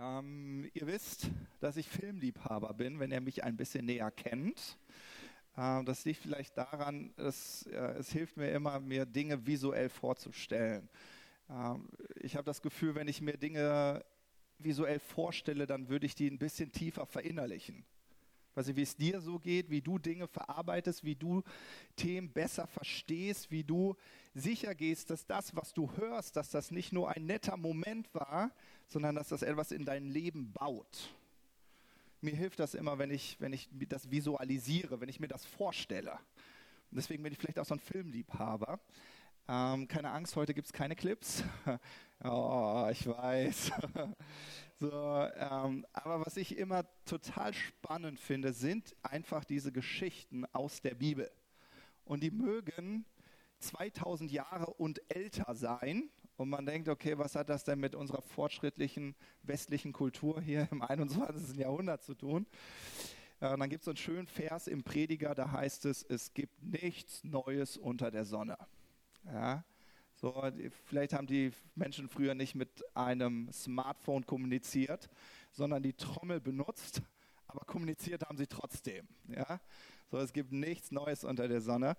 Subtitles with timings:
[0.00, 4.78] Ähm, ihr wisst, dass ich Filmliebhaber bin, wenn ihr mich ein bisschen näher kennt.
[5.56, 10.88] Ähm, das liegt vielleicht daran, dass, äh, es hilft mir immer, mir Dinge visuell vorzustellen.
[11.50, 14.04] Ähm, ich habe das Gefühl, wenn ich mir Dinge
[14.58, 17.84] visuell vorstelle, dann würde ich die ein bisschen tiefer verinnerlichen.
[18.58, 21.44] Weiß nicht, wie es dir so geht, wie du Dinge verarbeitest, wie du
[21.94, 23.94] Themen besser verstehst, wie du
[24.34, 28.50] sicher gehst, dass das, was du hörst, dass das nicht nur ein netter Moment war,
[28.88, 31.14] sondern dass das etwas in dein Leben baut.
[32.20, 36.18] Mir hilft das immer, wenn ich, wenn ich das visualisiere, wenn ich mir das vorstelle.
[36.90, 38.80] Und deswegen bin ich vielleicht auch so ein Filmliebhaber.
[39.46, 41.44] Ähm, keine Angst, heute gibt es keine Clips.
[42.24, 43.70] oh, ich weiß.
[44.80, 50.94] so, ähm, aber was ich immer total spannend finde, sind einfach diese Geschichten aus der
[50.94, 51.30] Bibel.
[52.04, 53.04] Und die mögen
[53.58, 56.10] 2000 Jahre und älter sein.
[56.36, 60.82] Und man denkt, okay, was hat das denn mit unserer fortschrittlichen westlichen Kultur hier im
[60.82, 61.56] 21.
[61.56, 62.46] Jahrhundert zu tun?
[63.40, 66.62] Und dann gibt es so einen schönen Vers im Prediger, da heißt es, es gibt
[66.62, 68.56] nichts Neues unter der Sonne.
[69.24, 69.64] Ja,
[70.20, 70.34] so,
[70.86, 75.08] vielleicht haben die Menschen früher nicht mit einem Smartphone kommuniziert,
[75.52, 77.02] sondern die Trommel benutzt,
[77.46, 79.06] aber kommuniziert haben sie trotzdem.
[79.28, 79.60] Ja?
[80.10, 81.96] So, es gibt nichts Neues unter der Sonne.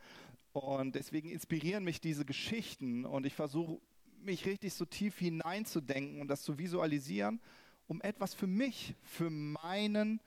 [0.52, 3.80] Und deswegen inspirieren mich diese Geschichten und ich versuche
[4.18, 7.40] mich richtig so tief hineinzudenken und das zu visualisieren,
[7.88, 10.20] um etwas für mich, für meinen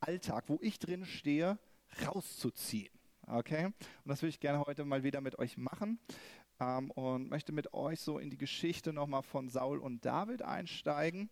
[0.00, 1.58] Alltag, wo ich drin stehe,
[2.06, 2.92] rauszuziehen.
[3.26, 3.66] Okay?
[3.66, 3.74] Und
[4.04, 5.98] das würde ich gerne heute mal wieder mit euch machen
[6.60, 11.30] ähm, und möchte mit euch so in die Geschichte nochmal von Saul und David einsteigen.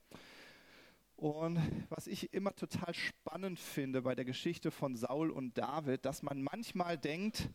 [1.17, 6.23] Und was ich immer total spannend finde bei der Geschichte von Saul und David, dass
[6.23, 7.51] man manchmal denkt,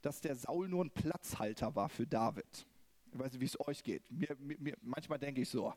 [0.00, 2.66] dass der Saul nur ein Platzhalter war für David.
[3.12, 4.02] Ich weiß nicht, wie es euch geht.
[4.10, 5.72] Mir, mir, manchmal denke ich so.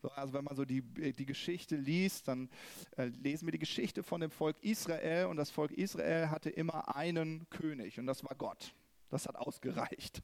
[0.00, 0.10] so.
[0.10, 2.48] Also wenn man so die, die Geschichte liest, dann
[2.96, 6.94] äh, lesen wir die Geschichte von dem Volk Israel und das Volk Israel hatte immer
[6.94, 8.74] einen König und das war Gott.
[9.10, 10.22] Das hat ausgereicht.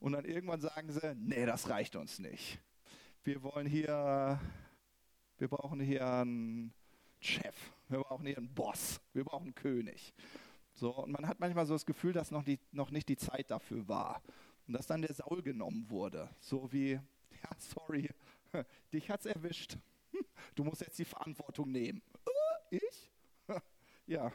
[0.00, 2.60] Und dann irgendwann sagen sie, nee, das reicht uns nicht.
[3.24, 4.40] Wir wollen hier,
[5.36, 6.72] wir brauchen hier einen
[7.20, 7.54] Chef,
[7.88, 10.14] wir brauchen hier einen Boss, wir brauchen einen König.
[10.72, 13.50] So, und man hat manchmal so das Gefühl, dass noch, die, noch nicht die Zeit
[13.50, 14.22] dafür war.
[14.68, 16.30] Und dass dann der Saul genommen wurde.
[16.38, 18.08] So wie, ja, sorry,
[18.92, 19.76] dich hat's erwischt.
[20.54, 22.02] Du musst jetzt die Verantwortung nehmen.
[22.70, 23.10] Äh, ich?
[24.06, 24.32] Ja.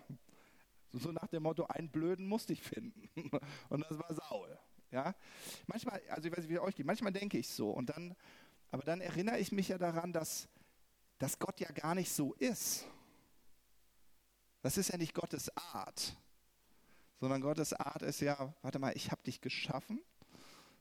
[0.94, 3.10] So nach dem Motto, einen Blöden musste ich finden.
[3.70, 4.58] Und das war Saul.
[4.92, 5.16] Ja.
[5.68, 7.72] Manchmal, also ich weiß nicht, wie es euch geht, manchmal denke ich so.
[7.72, 8.16] Und dann,
[8.72, 10.48] aber dann erinnere ich mich ja daran, dass,
[11.18, 12.86] dass Gott ja gar nicht so ist.
[14.62, 16.16] Das ist ja nicht Gottes Art
[17.24, 20.02] sondern Gottes Art ist ja, warte mal, ich habe dich geschaffen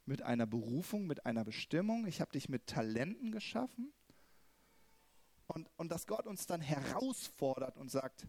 [0.06, 2.04] mit einer Berufung, mit einer Bestimmung.
[2.08, 3.92] Ich habe dich mit Talenten geschaffen.
[5.46, 8.26] Und, und dass Gott uns dann herausfordert und sagt,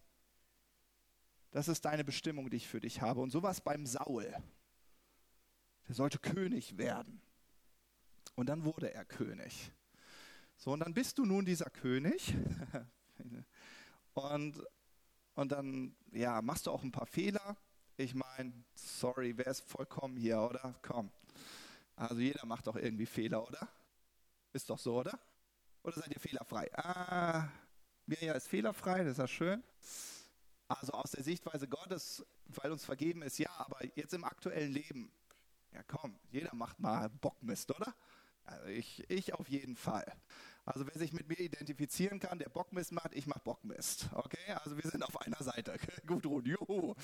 [1.54, 3.22] das ist deine Bestimmung, die ich für dich habe.
[3.22, 4.36] Und sowas beim Saul.
[5.88, 7.22] Der sollte König werden.
[8.36, 9.72] Und dann wurde er König.
[10.58, 12.34] So, und dann bist du nun dieser König.
[14.16, 14.64] und,
[15.36, 17.56] und dann, ja, machst du auch ein paar Fehler.
[17.98, 20.74] Ich meine, sorry, wer ist vollkommen hier, oder?
[20.82, 21.12] Komm.
[21.96, 23.70] Also jeder macht doch irgendwie Fehler, oder?
[24.54, 25.20] Ist doch so, oder?
[25.84, 26.72] Oder seid ihr fehlerfrei?
[26.76, 27.48] Ah,
[28.08, 29.64] Mirja ist fehlerfrei, das ist ja schön.
[30.68, 35.12] Also aus der Sichtweise Gottes, weil uns vergeben ist, ja, aber jetzt im aktuellen Leben,
[35.72, 37.94] ja komm, jeder macht mal Bockmist, oder?
[38.46, 40.06] Also ich, ich auf jeden Fall.
[40.66, 44.10] Also wer sich mit mir identifizieren kann, der Bockmist macht, ich mach Bockmist.
[44.14, 45.78] Okay, also wir sind auf einer Seite.
[46.06, 46.96] Gudrun, juhu.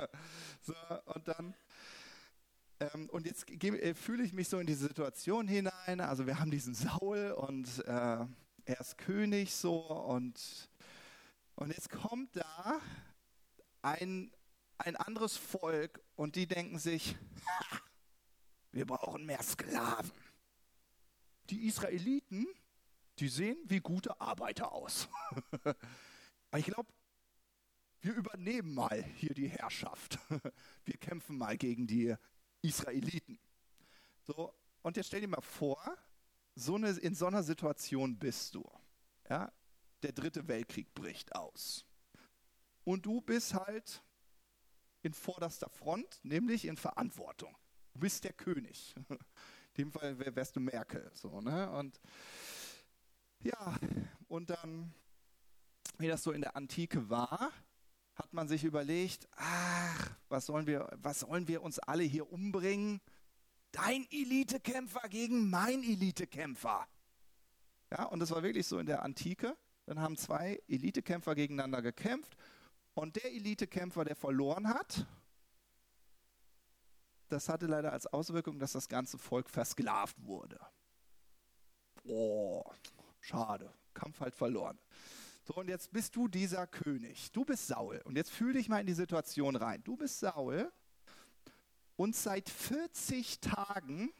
[0.62, 0.74] so,
[1.14, 1.54] und dann
[2.80, 6.00] ähm, und jetzt äh, fühle ich mich so in diese Situation hinein.
[6.00, 8.24] Also wir haben diesen Saul und äh,
[8.64, 10.67] er ist König so und,
[11.58, 12.80] und jetzt kommt da
[13.82, 14.30] ein,
[14.78, 17.16] ein anderes Volk und die denken sich,
[18.72, 20.12] wir brauchen mehr Sklaven.
[21.50, 22.46] Die Israeliten,
[23.18, 25.08] die sehen wie gute Arbeiter aus.
[26.56, 26.92] ich glaube,
[28.02, 30.20] wir übernehmen mal hier die Herrschaft.
[30.84, 32.14] Wir kämpfen mal gegen die
[32.62, 33.40] Israeliten.
[34.22, 35.98] So, und jetzt stell dir mal vor,
[36.54, 38.64] so eine, in so einer Situation bist du.
[39.28, 39.52] Ja?
[40.02, 41.84] Der dritte Weltkrieg bricht aus.
[42.84, 44.02] Und du bist halt
[45.02, 47.56] in vorderster Front, nämlich in Verantwortung.
[47.92, 48.94] Du bist der König.
[49.08, 49.18] In
[49.84, 51.10] dem Fall wärst du Merkel.
[51.14, 51.70] So, ne?
[51.70, 52.00] Und
[53.40, 53.76] ja,
[54.26, 54.92] und dann,
[55.98, 57.52] wie das so in der Antike war,
[58.14, 63.00] hat man sich überlegt, ach, was sollen wir, was sollen wir uns alle hier umbringen?
[63.70, 66.88] Dein Elitekämpfer gegen mein Elitekämpfer.
[67.90, 69.56] Ja, und das war wirklich so in der Antike.
[69.88, 72.36] Dann haben zwei Elitekämpfer gegeneinander gekämpft.
[72.92, 75.06] Und der Elitekämpfer, der verloren hat,
[77.28, 80.60] das hatte leider als Auswirkung, dass das ganze Volk versklavt wurde.
[82.04, 82.62] Oh,
[83.20, 83.72] schade.
[83.94, 84.78] Kampf halt verloren.
[85.44, 87.32] So, und jetzt bist du dieser König.
[87.32, 88.02] Du bist Saul.
[88.04, 89.82] Und jetzt fühl dich mal in die Situation rein.
[89.84, 90.70] Du bist Saul.
[91.96, 94.12] Und seit 40 Tagen,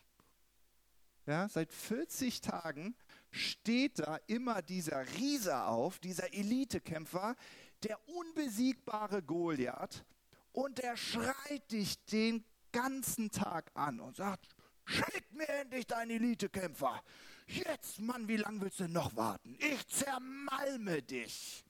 [1.26, 2.96] ja, seit 40 Tagen
[3.30, 7.36] steht da immer dieser Riese auf, dieser Elitekämpfer,
[7.82, 10.04] der unbesiegbare Goliath.
[10.52, 14.48] Und der schreit dich den ganzen Tag an und sagt,
[14.84, 17.02] schick mir endlich deinen Elitekämpfer.
[17.46, 19.56] Jetzt, Mann, wie lange willst du noch warten?
[19.60, 21.64] Ich zermalme dich.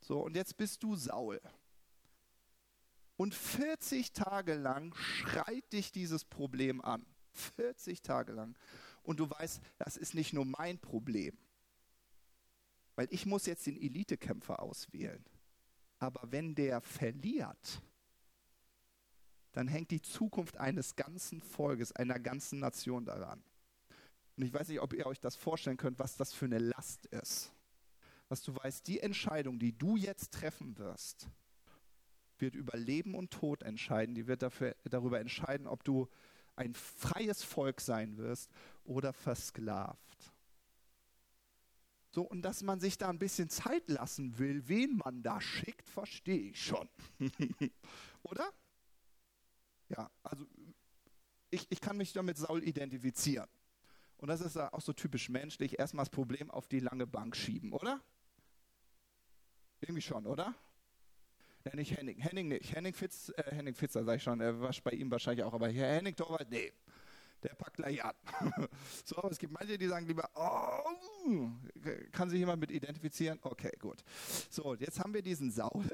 [0.00, 1.40] So, und jetzt bist du Saul.
[3.16, 7.04] Und 40 Tage lang schreit dich dieses Problem an.
[7.32, 8.56] 40 Tage lang.
[9.08, 11.34] Und du weißt, das ist nicht nur mein Problem.
[12.94, 15.24] Weil ich muss jetzt den Elitekämpfer auswählen.
[15.98, 17.80] Aber wenn der verliert,
[19.52, 23.42] dann hängt die Zukunft eines ganzen Volkes, einer ganzen Nation daran.
[24.36, 27.06] Und ich weiß nicht, ob ihr euch das vorstellen könnt, was das für eine Last
[27.06, 27.50] ist.
[28.28, 31.30] Was du weißt, die Entscheidung, die du jetzt treffen wirst,
[32.36, 34.14] wird über Leben und Tod entscheiden.
[34.14, 36.08] Die wird dafür, darüber entscheiden, ob du
[36.58, 38.50] ein freies Volk sein wirst
[38.84, 39.98] oder versklavt.
[42.10, 45.88] So, und dass man sich da ein bisschen Zeit lassen will, wen man da schickt,
[45.88, 46.88] verstehe ich schon.
[48.22, 48.50] oder?
[49.90, 50.44] Ja, also
[51.50, 53.48] ich, ich kann mich damit Saul identifizieren.
[54.16, 57.72] Und das ist auch so typisch menschlich, erstmal das Problem auf die lange Bank schieben,
[57.72, 58.00] oder?
[59.80, 60.54] Irgendwie schon, oder?
[61.68, 62.18] Ja, nicht Henning.
[62.18, 62.74] Henning nicht.
[62.74, 65.68] Henning, Fitz, äh, Henning Fitzer, sag ich schon, er war bei ihm wahrscheinlich auch, aber
[65.68, 66.72] hier Henning Torwald, nee.
[67.42, 68.14] Der packt gleich an.
[69.04, 71.50] so, aber es gibt manche, die sagen lieber, oh,
[72.10, 73.38] kann sich jemand mit identifizieren?
[73.42, 74.02] Okay, gut.
[74.50, 75.86] So, jetzt haben wir diesen Saul,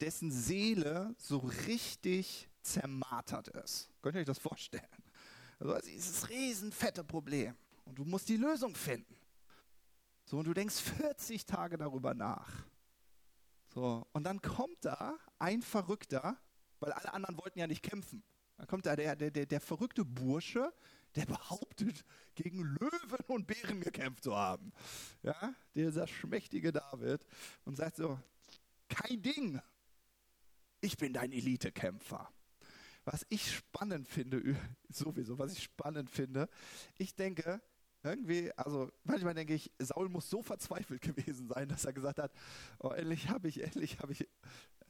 [0.00, 3.90] dessen Seele so richtig zermartert ist.
[4.02, 4.86] Könnt ihr euch das vorstellen?
[5.58, 7.54] Also dieses riesenfette Problem.
[7.84, 9.19] Und du musst die Lösung finden.
[10.30, 12.64] So, und du denkst 40 Tage darüber nach.
[13.74, 16.38] So, und dann kommt da ein Verrückter,
[16.78, 18.22] weil alle anderen wollten ja nicht kämpfen.
[18.56, 20.72] Dann kommt da der, der, der, der verrückte Bursche,
[21.16, 22.04] der behauptet,
[22.36, 24.72] gegen Löwen und Bären gekämpft zu haben.
[25.24, 27.26] Ja, dieser schmächtige David
[27.64, 28.16] und sagt so,
[28.88, 29.60] kein Ding,
[30.80, 32.32] ich bin dein Elitekämpfer.
[33.04, 34.56] Was ich spannend finde,
[34.90, 36.48] sowieso, was ich spannend finde,
[36.98, 37.60] ich denke,
[38.02, 42.32] irgendwie, also manchmal denke ich, Saul muss so verzweifelt gewesen sein, dass er gesagt hat,
[42.78, 44.26] oh, endlich habe ich, endlich habe ich,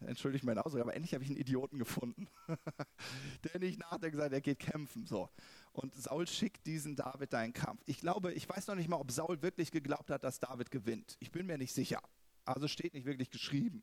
[0.01, 2.29] entschuldigt mein Ausdruck, aber endlich habe ich einen Idioten gefunden,
[3.45, 5.29] der nicht nachdenkt, sagt, er geht kämpfen, so.
[5.73, 7.83] Und Saul schickt diesen David da in Kampf.
[7.87, 11.17] Ich glaube, ich weiß noch nicht mal, ob Saul wirklich geglaubt hat, dass David gewinnt.
[11.21, 12.01] Ich bin mir nicht sicher.
[12.45, 13.83] Also steht nicht wirklich geschrieben.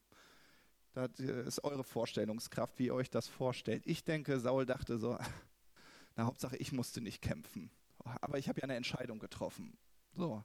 [0.93, 3.83] Das ist eure Vorstellungskraft, wie ihr euch das vorstellt.
[3.85, 5.17] Ich denke, Saul dachte so,
[6.15, 7.69] na Hauptsache, ich musste nicht kämpfen.
[8.21, 9.77] Aber ich habe ja eine Entscheidung getroffen.
[10.13, 10.43] So.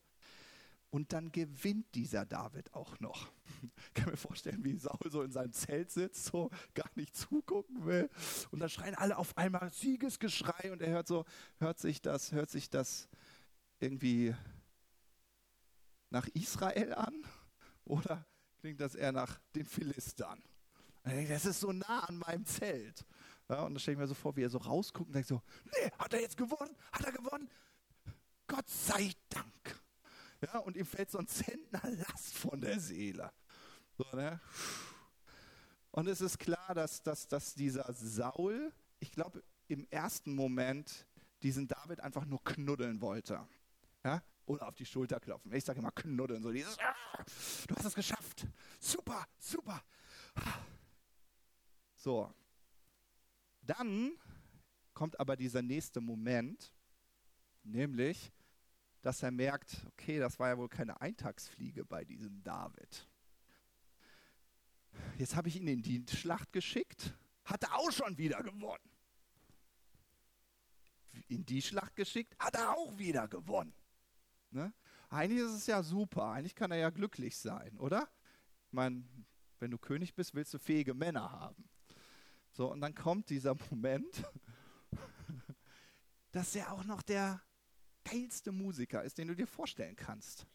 [0.90, 3.32] Und dann gewinnt dieser David auch noch.
[3.62, 7.86] Ich kann mir vorstellen, wie Saul so in seinem Zelt sitzt, so gar nicht zugucken
[7.86, 8.10] will.
[8.50, 11.24] Und dann schreien alle auf einmal Siegesgeschrei und er hört so,
[11.58, 13.08] hört sich das, hört sich das
[13.80, 14.34] irgendwie
[16.10, 17.24] nach Israel an?
[17.84, 18.26] Oder
[18.60, 20.42] klingt das eher nach den Philistern.
[21.04, 23.04] Das ist so nah an meinem Zelt.
[23.52, 25.42] Ja, und dann stelle ich mir so vor, wie er so rausguckt und denkt so,
[25.66, 26.74] nee, hat er jetzt gewonnen?
[26.90, 27.50] Hat er gewonnen?
[28.46, 29.82] Gott sei Dank.
[30.40, 33.30] Ja, und ihm fällt so ein Zentner Last von der Seele.
[33.98, 34.40] So, ne?
[35.90, 41.06] Und es ist klar, dass, dass, dass dieser Saul, ich glaube, im ersten Moment
[41.42, 43.46] diesen David einfach nur knuddeln wollte.
[44.02, 44.22] Ja?
[44.46, 45.52] Oder auf die Schulter klopfen.
[45.52, 47.22] Ich sage immer knuddeln, so dieses, ah,
[47.68, 48.46] du hast es geschafft.
[48.80, 49.84] Super, super.
[51.96, 52.32] So.
[53.62, 54.12] Dann
[54.92, 56.74] kommt aber dieser nächste Moment,
[57.62, 58.32] nämlich,
[59.00, 63.08] dass er merkt, okay, das war ja wohl keine Eintagsfliege bei diesem David.
[65.18, 67.14] Jetzt habe ich ihn in die Schlacht geschickt,
[67.44, 68.90] hat er auch schon wieder gewonnen.
[71.28, 73.74] In die Schlacht geschickt, hat er auch wieder gewonnen.
[74.50, 74.72] Ne?
[75.08, 78.08] Eigentlich ist es ja super, eigentlich kann er ja glücklich sein, oder?
[78.66, 79.04] Ich meine,
[79.58, 81.68] wenn du König bist, willst du fähige Männer haben.
[82.52, 84.24] So, und dann kommt dieser Moment,
[86.32, 87.42] dass er auch noch der
[88.04, 90.46] geilste Musiker ist, den du dir vorstellen kannst.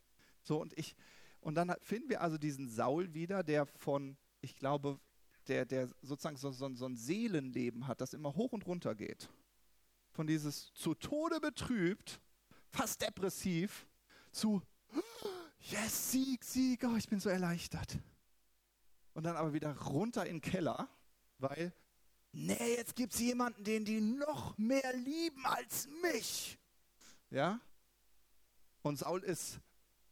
[0.44, 0.96] So, und ich,
[1.40, 5.00] und dann finden wir also diesen Saul wieder, der von, ich glaube,
[5.48, 9.30] der, der sozusagen so, so, so ein Seelenleben hat, das immer hoch und runter geht
[10.18, 12.20] von dieses zu Tode betrübt,
[12.72, 13.88] fast depressiv,
[14.32, 14.64] zu
[15.60, 18.00] Yes, Sieg, Sieg, oh, ich bin so erleichtert.
[19.14, 20.90] Und dann aber wieder runter in den Keller,
[21.38, 21.72] weil,
[22.32, 26.58] nee, jetzt gibt es jemanden, den die noch mehr lieben als mich.
[27.30, 27.60] Ja?
[28.82, 29.60] Und Saul ist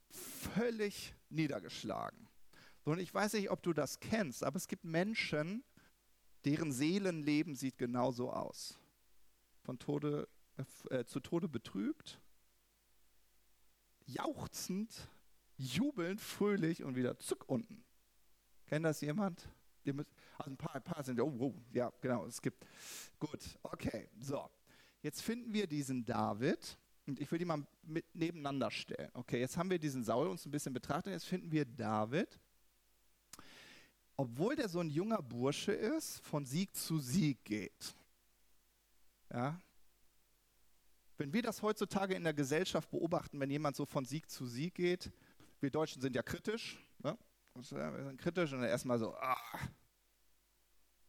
[0.10, 2.28] völlig niedergeschlagen.
[2.84, 5.64] Und ich weiß nicht, ob du das kennst, aber es gibt Menschen,
[6.46, 8.78] deren Seelenleben sieht genauso aus.
[9.64, 10.28] Von Tode,
[10.92, 12.22] äh, zu Tode betrübt,
[14.06, 15.10] jauchzend,
[15.58, 17.84] jubelnd, fröhlich und wieder zuck unten.
[18.68, 19.50] Kennt das jemand?
[19.92, 22.66] Also ein paar, ein paar sind, oh, oh, ja, genau, es gibt.
[23.20, 24.50] Gut, okay, so.
[25.02, 29.12] Jetzt finden wir diesen David und ich will die mal mit nebeneinander stellen.
[29.14, 32.40] Okay, jetzt haben wir diesen Saul uns ein bisschen betrachtet, jetzt finden wir David.
[34.18, 37.96] Obwohl der so ein junger Bursche ist, von Sieg zu Sieg geht.
[39.32, 39.60] Ja,
[41.18, 44.76] wenn wir das heutzutage in der Gesellschaft beobachten, wenn jemand so von Sieg zu Sieg
[44.76, 45.12] geht,
[45.62, 46.78] wir Deutschen sind ja kritisch?
[47.56, 49.38] Wir sind kritisch und dann erstmal so, ah,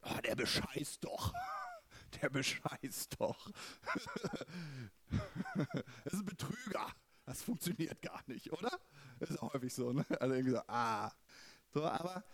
[0.03, 1.33] ah, der bescheißt doch.
[2.23, 3.51] Der bescheißt doch.
[6.05, 6.87] das ist ein Betrüger.
[7.27, 8.71] Das funktioniert gar nicht, oder?
[9.19, 10.07] Das ist auch häufig so, ne?
[10.21, 11.13] Also irgendwie so, ah.
[11.75, 12.25] So, aber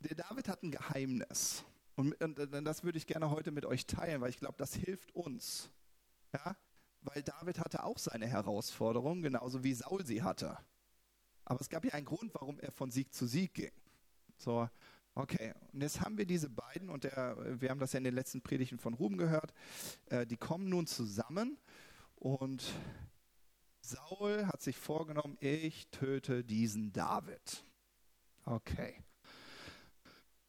[0.00, 1.64] der David hat ein Geheimnis.
[1.94, 4.74] Und, und, und das würde ich gerne heute mit euch teilen, weil ich glaube, das
[4.74, 5.70] hilft uns,
[6.34, 6.56] ja?
[7.02, 10.58] Weil David hatte auch seine Herausforderungen, genauso wie Saul sie hatte.
[11.48, 13.72] Aber es gab ja einen Grund, warum er von Sieg zu Sieg ging.
[14.36, 14.68] So,
[15.14, 15.54] okay.
[15.72, 18.42] Und jetzt haben wir diese beiden, und der, wir haben das ja in den letzten
[18.42, 19.54] Predigten von Ruben gehört,
[20.10, 21.56] äh, die kommen nun zusammen
[22.16, 22.62] und
[23.80, 27.64] Saul hat sich vorgenommen, ich töte diesen David.
[28.44, 29.02] Okay.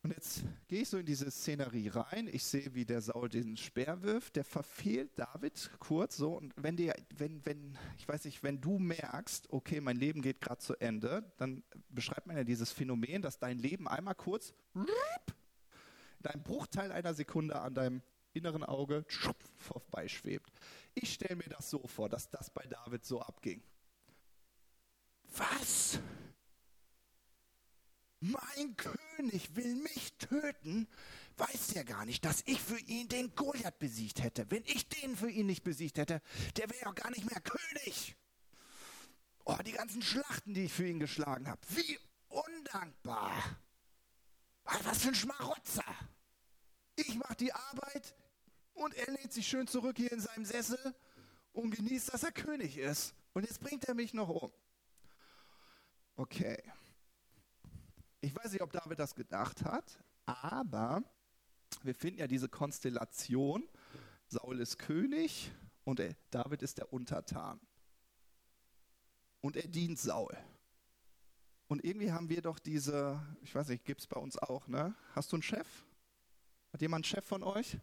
[0.01, 2.29] Und jetzt gehe ich so in diese Szenerie rein.
[2.31, 4.37] Ich sehe, wie der Saul den Speer wirft.
[4.37, 6.37] Der verfehlt David kurz so.
[6.37, 10.39] Und wenn dir, wenn, wenn, ich weiß nicht, wenn du merkst, okay, mein Leben geht
[10.39, 16.25] gerade zu Ende, dann beschreibt man ja dieses Phänomen, dass dein Leben einmal kurz in
[16.25, 18.01] einem Bruchteil einer Sekunde an deinem
[18.33, 19.05] inneren Auge
[19.57, 20.49] vorbeischwebt.
[20.93, 23.61] Ich stelle mir das so vor, dass das bei David so abging.
[25.35, 25.99] Was?
[28.19, 30.87] Mein König will mich töten,
[31.37, 34.49] weiß er gar nicht, dass ich für ihn den Goliath besiegt hätte.
[34.49, 36.21] Wenn ich den für ihn nicht besiegt hätte,
[36.57, 38.15] der wäre ja gar nicht mehr König.
[39.45, 41.61] Oh, die ganzen Schlachten, die ich für ihn geschlagen habe.
[41.69, 43.31] Wie undankbar.
[44.63, 45.85] Was für ein Schmarotzer.
[46.95, 48.15] Ich mache die Arbeit
[48.73, 50.77] und er lehnt sich schön zurück hier in seinem Sessel
[51.53, 53.15] und genießt, dass er König ist.
[53.33, 54.51] Und jetzt bringt er mich noch um.
[56.15, 56.61] Okay.
[58.21, 61.03] Ich weiß nicht, ob David das gedacht hat, aber
[61.83, 63.67] wir finden ja diese Konstellation.
[64.27, 65.51] Saul ist König
[65.85, 67.59] und David ist der Untertan.
[69.41, 70.35] Und er dient Saul.
[71.67, 74.95] Und irgendwie haben wir doch diese, ich weiß nicht, gibt es bei uns auch, ne?
[75.13, 75.67] Hast du einen Chef?
[76.73, 77.77] Hat jemand einen Chef von euch?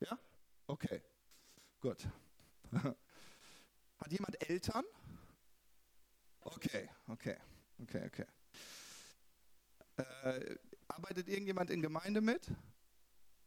[0.00, 0.18] Ja?
[0.66, 1.02] Okay,
[1.80, 2.08] gut.
[2.72, 4.84] Hat jemand Eltern?
[6.40, 7.36] Okay, okay.
[7.96, 8.26] Okay, okay.
[9.96, 10.56] Äh,
[10.88, 12.50] arbeitet irgendjemand in Gemeinde mit?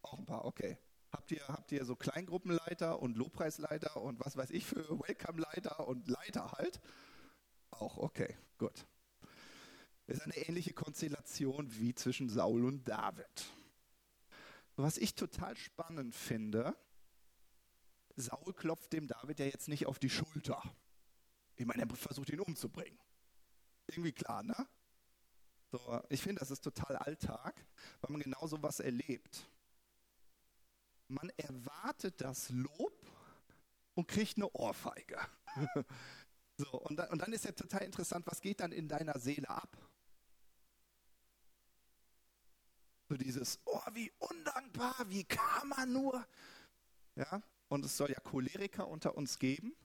[0.02, 0.78] Auch ein paar, okay.
[1.12, 6.08] Habt ihr, habt ihr so Kleingruppenleiter und Lobpreisleiter und was weiß ich für Welcome-Leiter und
[6.08, 6.80] Leiter halt?
[7.72, 8.86] Auch, okay, gut.
[10.08, 13.46] Ist eine ähnliche Konstellation wie zwischen Saul und David.
[14.76, 16.76] Was ich total spannend finde,
[18.16, 20.62] Saul klopft dem David ja jetzt nicht auf die Schulter.
[21.56, 22.98] Ich meine, er versucht ihn umzubringen.
[23.90, 24.68] Irgendwie klar, ne?
[25.72, 27.54] So, ich finde, das ist total Alltag,
[28.02, 29.48] weil man genau so was erlebt.
[31.08, 32.94] Man erwartet das Lob
[33.96, 35.20] und kriegt eine Ohrfeige.
[36.58, 39.50] so, und dann, und dann ist ja total interessant, was geht dann in deiner Seele
[39.50, 39.76] ab?
[43.08, 46.28] So dieses, oh, wie undankbar, wie kann man nur?
[47.16, 49.76] Ja, und es soll ja Choleriker unter uns geben.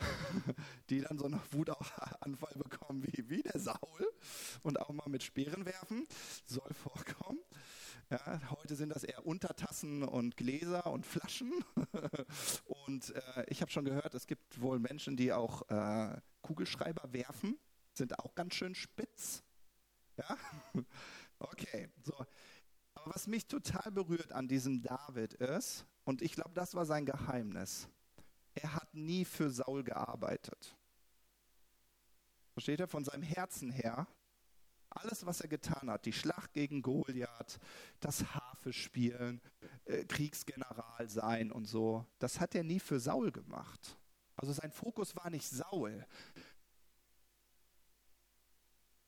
[0.90, 4.12] die dann so einen Wutanfall bekommen wie, wie der Saul
[4.62, 6.06] und auch mal mit Speeren werfen,
[6.44, 7.38] soll vorkommen.
[8.10, 11.52] Ja, heute sind das eher Untertassen und Gläser und Flaschen.
[12.64, 17.56] und äh, ich habe schon gehört, es gibt wohl Menschen, die auch äh, Kugelschreiber werfen,
[17.94, 19.44] sind auch ganz schön spitz.
[20.16, 20.36] Ja,
[21.38, 21.88] okay.
[22.02, 22.14] So.
[22.94, 27.06] Aber was mich total berührt an diesem David ist, und ich glaube, das war sein
[27.06, 27.88] Geheimnis
[28.90, 30.76] hat nie für Saul gearbeitet.
[32.52, 32.88] Versteht er?
[32.88, 34.06] Von seinem Herzen her,
[34.90, 37.60] alles, was er getan hat, die Schlacht gegen Goliath,
[38.00, 39.40] das Harfe spielen,
[39.84, 42.04] äh, Kriegsgeneral sein und so.
[42.18, 43.96] Das hat er nie für Saul gemacht.
[44.36, 46.04] Also sein Fokus war nicht Saul.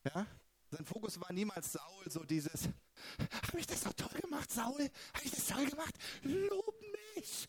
[0.04, 0.26] Ja?
[0.70, 2.68] Sein Fokus war niemals Saul, so dieses,
[3.48, 4.88] habe ich das doch toll gemacht, Saul?
[5.14, 5.94] Habe ich das toll gemacht?
[6.22, 6.80] Lob
[7.14, 7.48] mich,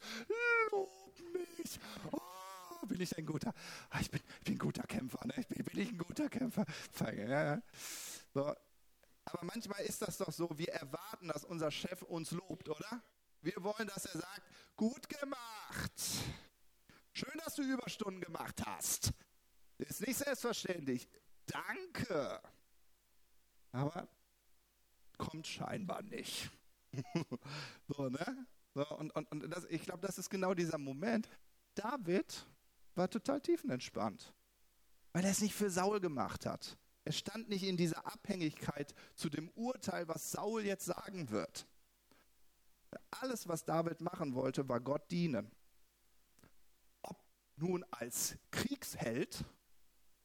[0.72, 1.80] lob mich.
[2.12, 2.23] Oh,
[2.88, 3.54] bin ich ein guter,
[3.90, 5.34] ah, ich bin, bin ein guter Kämpfer, ne?
[5.50, 6.66] bin, bin ich ein guter Kämpfer.
[7.00, 7.12] Ja,
[7.56, 7.62] ja.
[8.34, 8.54] So.
[9.26, 13.02] Aber manchmal ist das doch so, wir erwarten, dass unser Chef uns lobt, oder?
[13.42, 14.42] Wir wollen, dass er sagt,
[14.76, 16.02] gut gemacht.
[17.14, 19.14] Schön, dass du Überstunden gemacht hast.
[19.78, 21.08] Ist nicht selbstverständlich.
[21.46, 22.42] Danke.
[23.72, 24.08] Aber
[25.18, 26.50] kommt scheinbar nicht.
[27.88, 28.48] so, ne?
[28.74, 31.30] So, und und, und das, ich glaube, das ist genau dieser Moment.
[31.76, 32.46] David
[32.96, 34.34] war total tiefenentspannt,
[35.12, 36.78] weil er es nicht für Saul gemacht hat.
[37.06, 41.68] Er stand nicht in dieser Abhängigkeit zu dem Urteil, was Saul jetzt sagen wird.
[43.12, 45.52] Alles, was David machen wollte, war Gott dienen
[47.58, 49.44] nun als Kriegsheld,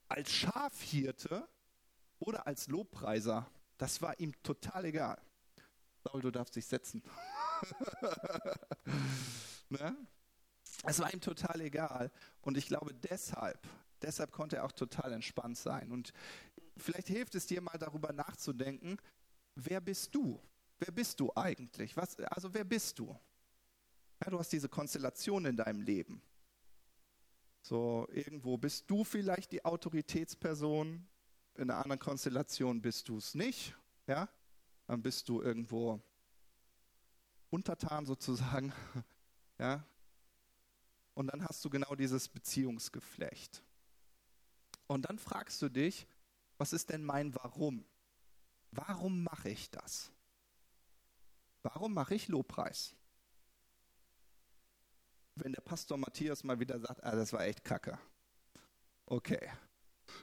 [0.09, 1.49] als Schafhirte
[2.19, 5.21] oder als Lobpreiser, das war ihm total egal.
[6.05, 7.03] Saul, du darfst dich setzen.
[9.69, 9.97] ne?
[10.85, 12.11] Es war ihm total egal.
[12.41, 13.67] Und ich glaube deshalb,
[14.03, 15.91] deshalb konnte er auch total entspannt sein.
[15.91, 16.13] Und
[16.77, 18.97] vielleicht hilft es dir mal darüber nachzudenken,
[19.55, 20.41] wer bist du?
[20.79, 21.97] Wer bist du eigentlich?
[21.97, 23.09] Was, also wer bist du?
[24.23, 26.23] Ja, du hast diese Konstellation in deinem Leben.
[27.63, 31.07] So, irgendwo bist du vielleicht die Autoritätsperson,
[31.57, 33.75] in einer anderen Konstellation bist du es nicht,
[34.07, 34.29] ja?
[34.87, 36.01] Dann bist du irgendwo
[37.51, 38.73] untertan sozusagen,
[39.59, 39.85] ja?
[41.19, 43.65] Und dann hast du genau dieses Beziehungsgeflecht.
[44.87, 46.07] Und dann fragst du dich,
[46.59, 47.85] was ist denn mein Warum?
[48.71, 50.13] Warum mache ich das?
[51.63, 52.95] Warum mache ich Lobpreis?
[55.41, 57.99] wenn der Pastor Matthias mal wieder sagt, ah, das war echt kacke.
[59.07, 59.51] Okay.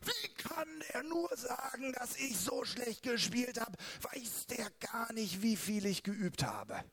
[0.01, 3.77] Wie kann der nur sagen, dass ich so schlecht gespielt habe?
[4.01, 6.83] Weiß der gar nicht, wie viel ich geübt habe.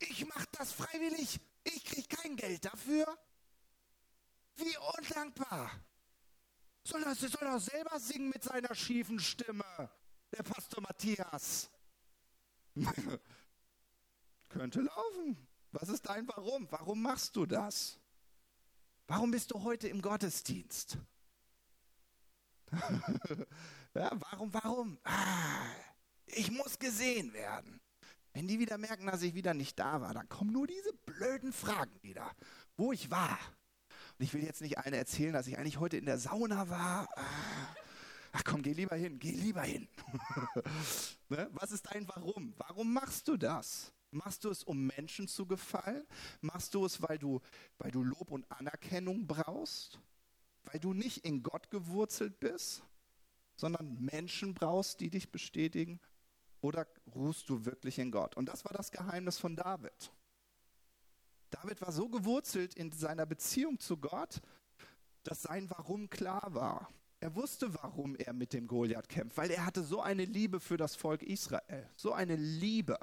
[0.00, 1.40] Ich mache das freiwillig.
[1.64, 3.06] Ich kriege kein Geld dafür.
[4.56, 5.70] Wie undankbar.
[6.84, 9.90] Soll er, soll er selber singen mit seiner schiefen Stimme,
[10.32, 11.70] der Pastor Matthias?
[14.48, 15.48] Könnte laufen.
[15.70, 16.66] Was ist dein Warum?
[16.70, 17.98] Warum machst du das?
[19.06, 20.98] Warum bist du heute im Gottesdienst?
[23.94, 24.98] ja, warum, warum?
[25.04, 25.66] Ah,
[26.26, 27.80] ich muss gesehen werden.
[28.32, 31.52] Wenn die wieder merken, dass ich wieder nicht da war, dann kommen nur diese blöden
[31.52, 32.30] Fragen wieder,
[32.76, 33.38] wo ich war.
[34.22, 37.08] Und ich will jetzt nicht eine erzählen, dass ich eigentlich heute in der Sauna war.
[37.16, 37.74] Ah,
[38.30, 39.88] ach komm, geh lieber hin, geh lieber hin.
[41.28, 41.50] ne?
[41.54, 42.54] Was ist dein Warum?
[42.56, 43.92] Warum machst du das?
[44.12, 46.06] Machst du es, um Menschen zu gefallen?
[46.40, 47.40] Machst du es, weil du,
[47.78, 49.98] weil du Lob und Anerkennung brauchst?
[50.66, 52.84] Weil du nicht in Gott gewurzelt bist,
[53.56, 55.98] sondern Menschen brauchst, die dich bestätigen?
[56.60, 58.36] Oder ruhst du wirklich in Gott?
[58.36, 60.12] Und das war das Geheimnis von David.
[61.52, 64.40] David war so gewurzelt in seiner Beziehung zu Gott,
[65.22, 66.88] dass sein Warum klar war.
[67.20, 70.76] Er wusste, warum er mit dem Goliath kämpft, weil er hatte so eine Liebe für
[70.76, 72.98] das Volk Israel, so eine Liebe.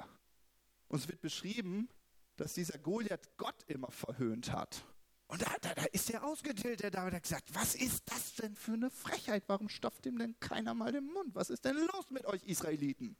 [0.88, 1.88] Und es wird beschrieben,
[2.36, 4.84] dass dieser Goliath Gott immer verhöhnt hat.
[5.28, 8.56] Und da, da, da ist er ausgetillt, der David hat gesagt, was ist das denn
[8.56, 9.44] für eine Frechheit?
[9.46, 11.34] Warum stopft ihm denn keiner mal den Mund?
[11.34, 13.16] Was ist denn los mit euch Israeliten?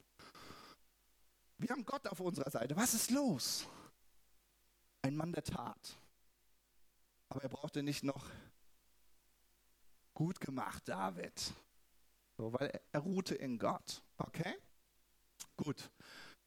[1.56, 2.76] Wir haben Gott auf unserer Seite.
[2.76, 3.66] Was ist los?
[5.02, 5.98] Ein Mann der Tat.
[7.28, 8.30] Aber er brauchte nicht noch
[10.14, 11.54] gut gemacht, David.
[12.36, 14.02] So, weil er, er ruhte in Gott.
[14.18, 14.54] Okay?
[15.56, 15.90] Gut.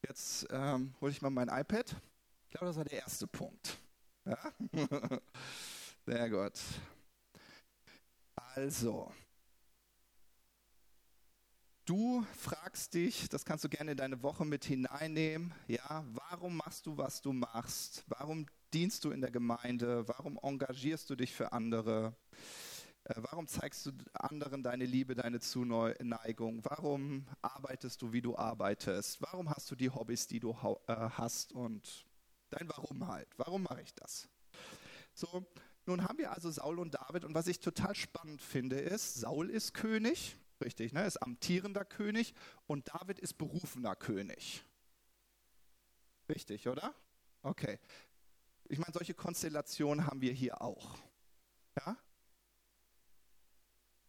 [0.06, 1.96] Jetzt ähm, hole ich mal mein iPad.
[2.46, 3.78] Ich glaube, das war der erste Punkt.
[4.24, 4.38] Ja?
[6.06, 6.60] Sehr gut.
[8.36, 9.12] Also,
[11.84, 16.86] du fragst dich, das kannst du gerne in deine Woche mit hineinnehmen, ja, warum machst
[16.86, 18.04] du, was du machst?
[18.08, 20.06] Warum dienst du in der Gemeinde?
[20.08, 22.14] Warum engagierst du dich für andere?
[23.04, 26.64] Äh, warum zeigst du anderen deine Liebe, deine Zuneigung?
[26.64, 29.20] Warum arbeitest du, wie du arbeitest?
[29.20, 30.50] Warum hast du die Hobbys, die du
[30.86, 31.52] äh, hast?
[31.52, 32.06] Und
[32.50, 33.28] dein Warum halt.
[33.36, 34.28] Warum mache ich das?
[35.12, 35.46] So,
[35.86, 37.24] nun haben wir also Saul und David.
[37.24, 41.06] Und was ich total spannend finde, ist, Saul ist König, richtig, ne?
[41.06, 42.34] ist amtierender König
[42.66, 44.64] und David ist berufener König.
[46.28, 46.94] Richtig, oder?
[47.42, 47.78] Okay.
[48.64, 50.96] Ich meine, solche Konstellationen haben wir hier auch.
[51.76, 51.96] Ja?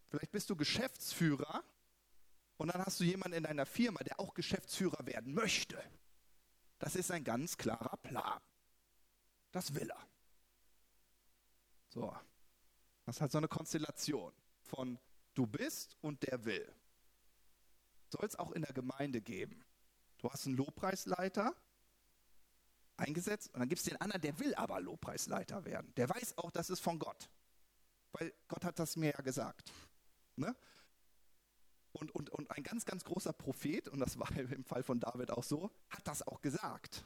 [0.08, 1.63] Vielleicht bist du Geschäftsführer
[2.58, 5.82] und dann hast du jemanden in deiner Firma, der auch Geschäftsführer werden möchte.
[6.80, 8.41] Das ist ein ganz klarer Plan.
[9.52, 10.08] Das will er.
[11.89, 12.15] So.
[13.06, 15.00] Das hat so eine Konstellation von
[15.36, 16.74] du bist und der will.
[18.12, 19.63] Soll es auch in der Gemeinde geben.
[20.17, 21.54] Du hast einen Lobpreisleiter
[22.98, 25.93] eingesetzt und dann gibt es den anderen, der will aber Lobpreisleiter werden.
[25.95, 27.30] Der weiß auch, das ist von Gott.
[28.13, 29.71] Weil Gott hat das mir ja gesagt.
[30.38, 30.56] Ne?
[31.91, 35.32] Und, und, und ein ganz, ganz großer Prophet, und das war im Fall von David
[35.32, 37.06] auch so, hat das auch gesagt.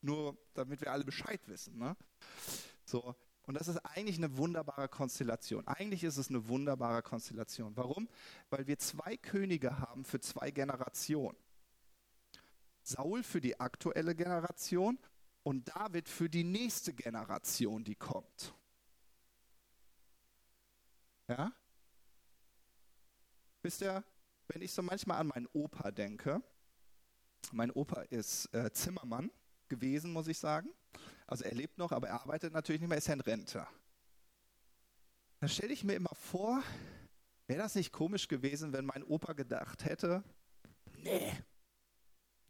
[0.00, 1.78] Nur damit wir alle Bescheid wissen.
[1.78, 1.96] Ne?
[2.84, 3.14] So,
[3.46, 5.66] und das ist eigentlich eine wunderbare Konstellation.
[5.66, 7.76] Eigentlich ist es eine wunderbare Konstellation.
[7.76, 8.08] Warum?
[8.50, 11.36] Weil wir zwei Könige haben für zwei Generationen.
[12.82, 14.98] Saul für die aktuelle Generation
[15.42, 18.54] und David für die nächste Generation, die kommt.
[21.28, 21.52] Ja?
[23.62, 24.04] Wisst ihr,
[24.48, 26.42] wenn ich so manchmal an meinen Opa denke,
[27.50, 29.30] mein Opa ist äh, Zimmermann
[29.68, 30.68] gewesen, muss ich sagen.
[31.32, 33.66] Also er lebt noch, aber er arbeitet natürlich nicht mehr, ist ja in Rente.
[35.40, 36.62] Da stelle ich mir immer vor,
[37.46, 40.22] wäre das nicht komisch gewesen, wenn mein Opa gedacht hätte,
[40.98, 41.32] nee,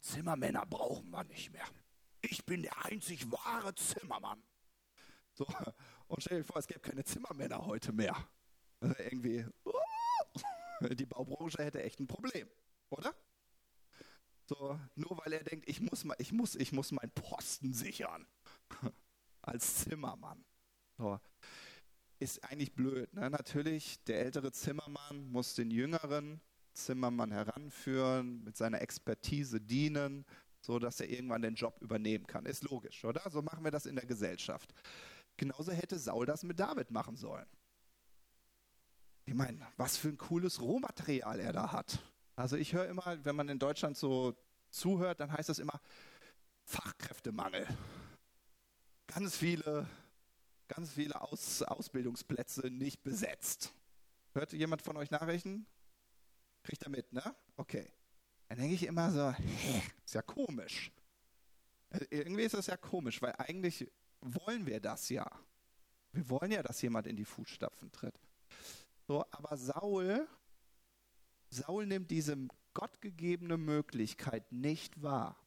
[0.01, 1.63] Zimmermänner brauchen wir nicht mehr.
[2.19, 4.43] Ich bin der einzig wahre Zimmermann.
[5.31, 5.47] So,
[6.07, 8.17] und stell dir vor, es gäbe keine Zimmermänner heute mehr.
[8.81, 9.45] Also irgendwie,
[10.81, 12.49] die Baubranche hätte echt ein Problem,
[12.89, 13.15] oder?
[14.45, 18.27] So, nur weil er denkt, ich muss, ich muss, ich muss meinen Posten sichern.
[19.41, 20.43] Als Zimmermann.
[20.97, 21.19] So.
[22.19, 23.13] Ist eigentlich blöd.
[23.13, 23.29] Ne?
[23.29, 26.39] Natürlich, der ältere Zimmermann muss den jüngeren
[26.73, 30.25] Zimmermann heranführen, mit seiner Expertise dienen,
[30.61, 32.45] so dass er irgendwann den Job übernehmen kann.
[32.45, 33.29] Ist logisch, oder?
[33.29, 34.73] So machen wir das in der Gesellschaft.
[35.37, 37.45] Genauso hätte Saul das mit David machen sollen.
[39.25, 41.99] Ich meine, was für ein cooles Rohmaterial er da hat.
[42.35, 44.35] Also ich höre immer, wenn man in Deutschland so
[44.69, 45.79] zuhört, dann heißt das immer
[46.65, 47.67] Fachkräftemangel.
[49.07, 49.87] Ganz viele,
[50.67, 53.73] ganz viele Aus, Ausbildungsplätze nicht besetzt.
[54.33, 55.65] Hört jemand von euch Nachrichten?
[56.63, 57.35] Kriegt er mit, ne?
[57.57, 57.91] Okay.
[58.47, 60.91] Dann denke ich immer so, hä, ist ja komisch.
[61.89, 65.29] Äh, irgendwie ist das ja komisch, weil eigentlich wollen wir das ja.
[66.11, 68.19] Wir wollen ja, dass jemand in die Fußstapfen tritt.
[69.07, 70.27] So, aber Saul
[71.53, 72.35] Saul nimmt diese
[72.73, 75.37] gottgegebene Möglichkeit nicht wahr,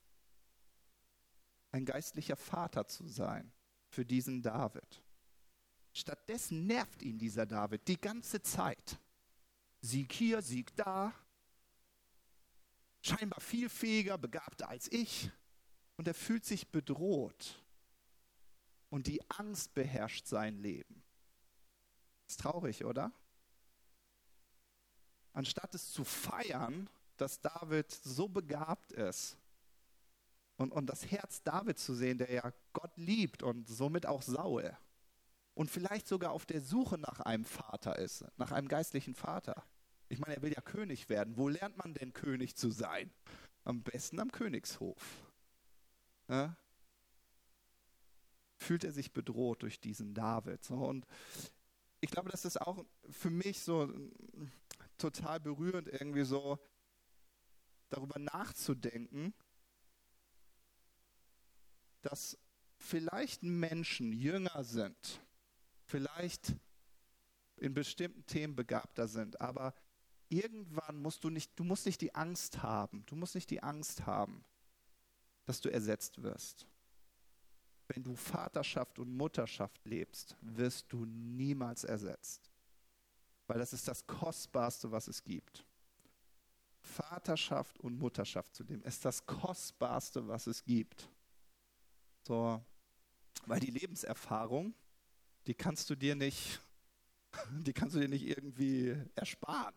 [1.77, 3.53] ein geistlicher Vater zu sein
[3.89, 5.03] für diesen David.
[5.93, 8.99] Stattdessen nervt ihn dieser David die ganze Zeit.
[9.81, 11.15] Sieg hier, Sieg da.
[13.03, 15.31] Scheinbar viel fähiger, begabter als ich.
[15.97, 17.63] Und er fühlt sich bedroht.
[18.91, 21.03] Und die Angst beherrscht sein Leben.
[22.27, 23.13] Ist traurig, oder?
[25.37, 29.37] anstatt es zu feiern, dass David so begabt ist
[30.57, 34.77] und, und das Herz David zu sehen, der ja Gott liebt und somit auch Saul
[35.57, 39.65] und vielleicht sogar auf der Suche nach einem Vater ist, nach einem geistlichen Vater.
[40.09, 41.37] Ich meine, er will ja König werden.
[41.37, 43.11] Wo lernt man denn König zu sein?
[43.65, 45.03] Am besten am Königshof.
[46.29, 46.57] Ja?
[48.59, 50.71] Fühlt er sich bedroht durch diesen David.
[50.71, 51.07] Und
[52.01, 53.91] ich glaube, das ist auch für mich so
[54.99, 56.59] total berührend, irgendwie so
[57.89, 59.33] darüber nachzudenken,
[62.07, 62.39] dass
[62.79, 65.21] vielleicht Menschen jünger sind,
[65.85, 66.55] vielleicht
[67.57, 69.75] in bestimmten Themen begabter sind, aber
[70.29, 74.07] irgendwann musst du nicht, du musst nicht die Angst haben, du musst nicht die Angst
[74.07, 74.45] haben,
[75.45, 76.67] dass du ersetzt wirst.
[77.89, 82.51] Wenn du Vaterschaft und Mutterschaft lebst, wirst du niemals ersetzt
[83.47, 85.65] weil das ist das Kostbarste, was es gibt.
[86.81, 91.09] Vaterschaft und Mutterschaft zu dem ist das Kostbarste, was es gibt.
[92.27, 92.61] So,
[93.47, 94.75] weil die Lebenserfahrung,
[95.47, 96.61] die kannst du dir nicht,
[97.61, 99.77] die kannst du dir nicht irgendwie ersparen.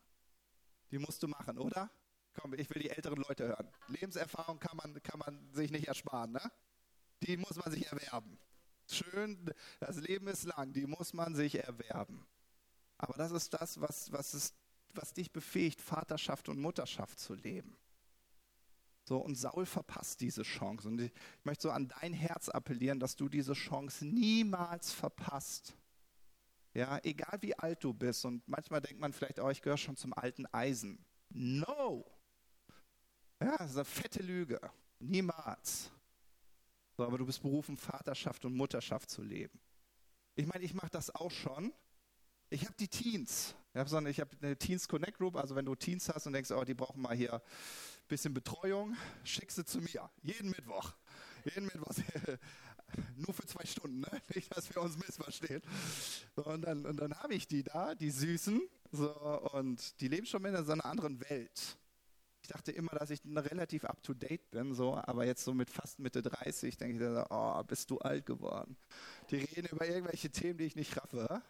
[0.89, 1.91] Die musst du machen, oder?
[2.33, 3.71] Komm, ich will die älteren Leute hören.
[3.89, 6.51] Lebenserfahrung kann man, kann man sich nicht ersparen, ne?
[7.21, 8.39] Die muss man sich erwerben.
[8.87, 12.25] Schön, das Leben ist lang, die muss man sich erwerben.
[12.97, 14.55] Aber das ist das, was, was, ist,
[14.95, 17.77] was dich befähigt, Vaterschaft und Mutterschaft zu leben.
[19.09, 20.87] So, und Saul verpasst diese Chance.
[20.87, 21.11] Und ich
[21.43, 25.75] möchte so an dein Herz appellieren, dass du diese Chance niemals verpasst.
[26.75, 28.23] Ja, egal wie alt du bist.
[28.25, 31.03] Und manchmal denkt man vielleicht, oh, ich gehöre schon zum alten Eisen.
[31.29, 32.05] No!
[33.41, 34.61] Ja, das ist eine fette Lüge.
[34.99, 35.89] Niemals.
[36.95, 39.59] So, aber du bist berufen, Vaterschaft und Mutterschaft zu leben.
[40.35, 41.73] Ich meine, ich mache das auch schon.
[42.51, 43.55] Ich habe die Teens.
[43.73, 46.63] Ich habe eine, eine Teens Connect Group, also wenn du Teens hast und denkst, oh,
[46.63, 47.41] die brauchen mal hier
[48.09, 50.93] bisschen Betreuung, schick sie zu mir, jeden Mittwoch.
[51.45, 51.95] jeden Mittwoch.
[53.15, 54.09] Nur für zwei Stunden, ne?
[54.33, 55.61] nicht, dass wir uns missverstehen.
[56.35, 59.11] Und dann, und dann habe ich die da, die Süßen, so,
[59.53, 61.77] und die leben schon in so einer anderen Welt.
[62.41, 65.69] Ich dachte immer, dass ich relativ up to date bin, so, aber jetzt so mit
[65.69, 68.75] fast Mitte 30 denke ich, dann, oh, bist du alt geworden.
[69.29, 71.43] Die reden über irgendwelche Themen, die ich nicht raffe.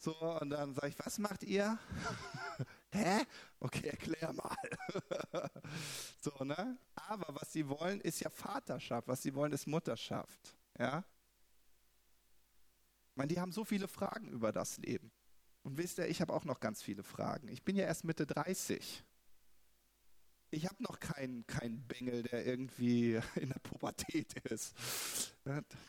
[0.00, 1.78] So, und dann sage ich, was macht ihr?
[2.92, 3.24] Hä?
[3.58, 4.56] Okay, erklär mal.
[6.20, 6.78] so, ne?
[6.94, 9.08] Aber was sie wollen, ist ja Vaterschaft.
[9.08, 10.56] Was sie wollen, ist Mutterschaft.
[10.78, 11.04] Ja?
[13.10, 15.10] Ich meine, die haben so viele Fragen über das Leben.
[15.62, 17.48] Und wisst ihr, ich habe auch noch ganz viele Fragen.
[17.48, 19.04] Ich bin ja erst Mitte 30.
[20.50, 24.74] Ich habe noch keinen kein Bengel, der irgendwie in der Pubertät ist.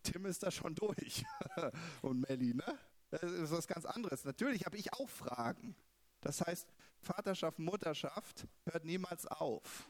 [0.04, 1.26] Tim ist da schon durch.
[2.02, 2.80] Und Melli, ne?
[3.10, 4.24] Das ist was ganz anderes.
[4.24, 5.76] Natürlich habe ich auch Fragen.
[6.22, 6.68] Das heißt,
[7.04, 9.90] Vaterschaft, Mutterschaft hört niemals auf.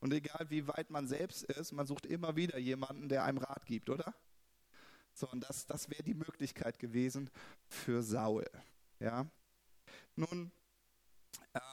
[0.00, 3.66] Und egal wie weit man selbst ist, man sucht immer wieder jemanden, der einem Rat
[3.66, 4.14] gibt, oder?
[5.12, 7.30] So, und das, das wäre die Möglichkeit gewesen
[7.66, 8.46] für Saul.
[8.98, 9.26] Ja?
[10.16, 10.52] Nun,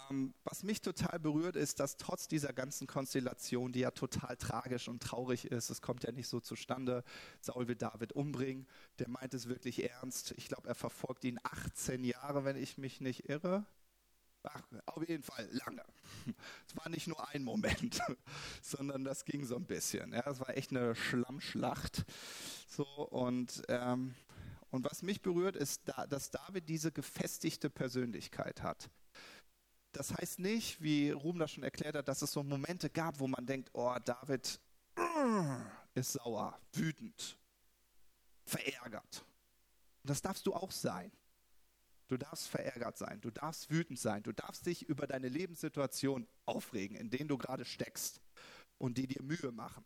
[0.10, 4.88] ähm, was mich total berührt, ist, dass trotz dieser ganzen Konstellation, die ja total tragisch
[4.88, 7.04] und traurig ist, es kommt ja nicht so zustande,
[7.42, 8.68] Saul will David umbringen,
[9.00, 10.34] der meint es wirklich ernst.
[10.38, 13.66] Ich glaube, er verfolgt ihn 18 Jahre, wenn ich mich nicht irre.
[14.54, 15.84] Ach, auf jeden Fall lange.
[16.68, 18.00] Es war nicht nur ein Moment,
[18.62, 20.14] sondern das ging so ein bisschen.
[20.14, 22.06] Ja, es war echt eine Schlammschlacht.
[22.68, 24.14] So und ähm,
[24.70, 28.90] und was mich berührt, ist, dass David diese gefestigte Persönlichkeit hat.
[29.94, 33.28] Das heißt nicht, wie Ruhm das schon erklärt hat, dass es so Momente gab, wo
[33.28, 34.60] man denkt, oh, David
[35.96, 37.40] ist sauer, wütend,
[38.46, 39.26] verärgert.
[40.04, 41.12] Das darfst du auch sein.
[42.08, 46.96] Du darfst verärgert sein, du darfst wütend sein, du darfst dich über deine Lebenssituation aufregen,
[46.96, 48.22] in denen du gerade steckst
[48.78, 49.84] und die dir Mühe machen.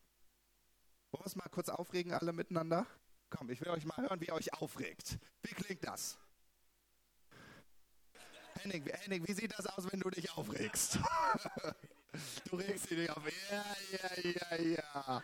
[1.12, 2.86] Wollen wir uns mal kurz aufregen, alle miteinander?
[3.32, 5.18] Komm, ich will euch mal hören, wie ihr euch aufregt.
[5.42, 6.20] Wie klingt das?
[8.60, 11.00] Henning, Henning, wie sieht das aus, wenn du dich aufregst?
[12.50, 13.24] du regst dich auf.
[13.52, 15.24] Ja, ja, ja,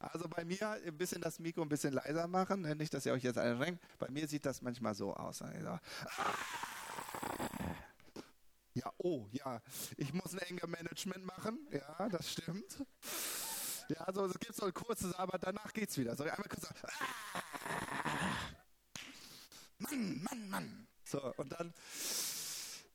[0.00, 2.74] Also bei mir ein bisschen das Mikro ein bisschen leiser machen, ne?
[2.74, 3.78] nicht, dass ihr euch jetzt alle.
[3.98, 5.42] Bei mir sieht das manchmal so aus.
[8.72, 9.60] Ja, oh, ja,
[9.98, 11.68] ich muss ein enge Management machen.
[11.70, 12.82] Ja, das stimmt.
[13.90, 16.16] Ja, also es gibt so ein kurzes, aber danach geht's wieder.
[16.16, 16.72] So einmal kurz.
[19.78, 20.86] Mann, Mann, Mann.
[21.04, 21.74] So, und dann,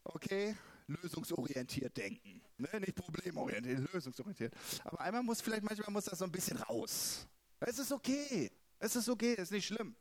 [0.05, 0.55] okay,
[0.87, 2.41] lösungsorientiert denken.
[2.57, 2.69] Ne?
[2.79, 4.53] Nicht problemorientiert, lösungsorientiert.
[4.83, 7.27] Aber einmal muss, vielleicht manchmal muss das so ein bisschen raus.
[7.59, 8.51] Es ist okay.
[8.79, 9.95] Es ist okay, es ist nicht schlimm.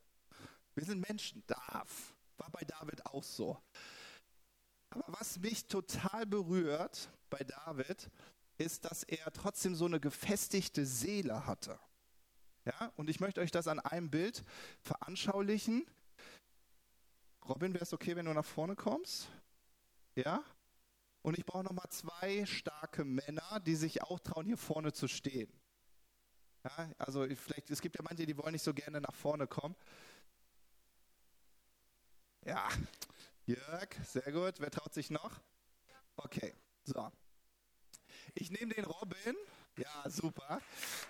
[0.75, 2.15] Wir sind Menschen, darf.
[2.37, 3.57] War bei David auch so.
[4.91, 8.11] Aber was mich total berührt bei David,
[8.59, 11.79] ist, dass er trotzdem so eine gefestigte Seele hatte.
[12.65, 14.45] Ja, und ich möchte euch das an einem Bild
[14.83, 15.85] veranschaulichen.
[17.49, 19.29] Robin, wäre es okay, wenn du nach vorne kommst?
[20.15, 20.43] Ja?
[21.25, 25.51] Und ich brauche nochmal zwei starke Männer, die sich auch trauen, hier vorne zu stehen.
[26.63, 29.75] Ja, also vielleicht, es gibt ja manche, die wollen nicht so gerne nach vorne kommen.
[32.45, 32.69] Ja,
[33.47, 34.61] Jörg, sehr gut.
[34.61, 35.41] Wer traut sich noch?
[36.17, 37.11] Okay, so.
[38.35, 39.35] Ich nehme den Robin.
[39.79, 40.61] Ja, super.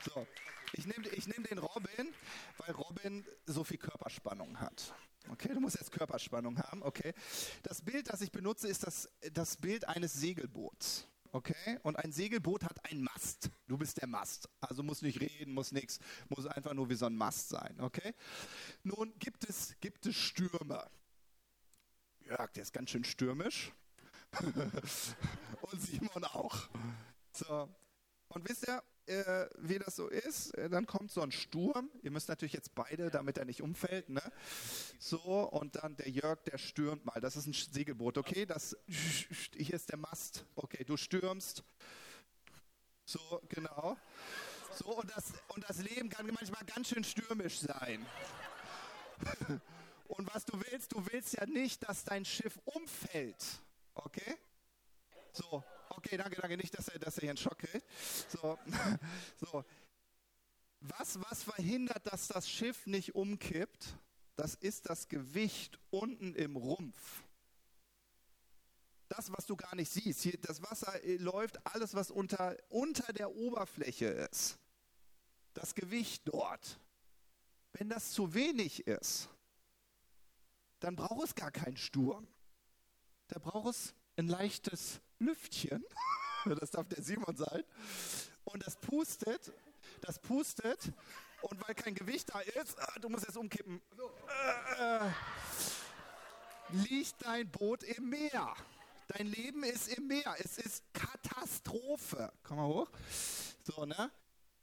[0.04, 0.28] So,
[0.74, 2.14] ich nehme ich nehm den Robin,
[2.58, 4.94] weil Robin so viel Körperspannung hat.
[5.28, 7.12] Okay, du musst jetzt Körperspannung haben, okay.
[7.62, 11.08] Das Bild, das ich benutze, ist das, das Bild eines Segelboots.
[11.32, 11.80] Okay?
[11.82, 13.50] Und ein Segelboot hat einen Mast.
[13.66, 14.48] Du bist der Mast.
[14.60, 17.80] Also muss nicht reden, muss nichts, muss einfach nur wie so ein Mast sein.
[17.80, 18.14] Okay?
[18.84, 20.88] Nun gibt es, gibt es Stürme.
[22.20, 23.72] Jörg, der ist ganz schön stürmisch.
[25.60, 26.68] Und Simon auch.
[27.32, 27.68] So.
[28.28, 31.90] Und wisst ihr, äh, wie das so ist, äh, dann kommt so ein Sturm.
[32.02, 34.22] Ihr müsst natürlich jetzt beide, damit er nicht umfällt, ne?
[34.98, 37.20] So, und dann der Jörg, der stürmt mal.
[37.20, 38.46] Das ist ein Segelboot, okay?
[38.46, 40.46] Das, hier ist der Mast.
[40.54, 41.62] Okay, du stürmst.
[43.04, 43.96] So, genau.
[44.72, 48.04] So, und das, und das Leben kann manchmal ganz schön stürmisch sein.
[50.06, 53.42] Und was du willst, du willst ja nicht, dass dein Schiff umfällt.
[53.94, 54.36] Okay?
[55.32, 56.56] So, okay, danke, danke.
[56.56, 57.86] Nicht, dass er, dass er hier einen Schock kriegt.
[58.28, 58.58] So,
[59.40, 59.64] so.
[60.80, 63.96] Was, was verhindert, dass das Schiff nicht umkippt?
[64.36, 67.22] Das ist das Gewicht unten im Rumpf.
[69.08, 70.22] Das, was du gar nicht siehst.
[70.22, 74.58] Hier, das Wasser äh, läuft, alles, was unter, unter der Oberfläche ist.
[75.54, 76.80] Das Gewicht dort.
[77.72, 79.28] Wenn das zu wenig ist,
[80.80, 82.26] dann braucht es gar keinen Sturm.
[83.28, 85.84] Da braucht es ein leichtes Lüftchen.
[86.60, 87.64] Das darf der Simon sein.
[88.44, 89.50] Und das pustet,
[90.02, 90.92] das pustet
[91.40, 93.80] und weil kein Gewicht da ist, ah, du musst jetzt umkippen,
[94.78, 95.10] äh,
[96.70, 98.54] liegt dein Boot im Meer.
[99.08, 100.34] Dein Leben ist im Meer.
[100.38, 102.32] Es ist Katastrophe.
[102.42, 102.90] Komm mal hoch.
[103.62, 104.10] So, ne?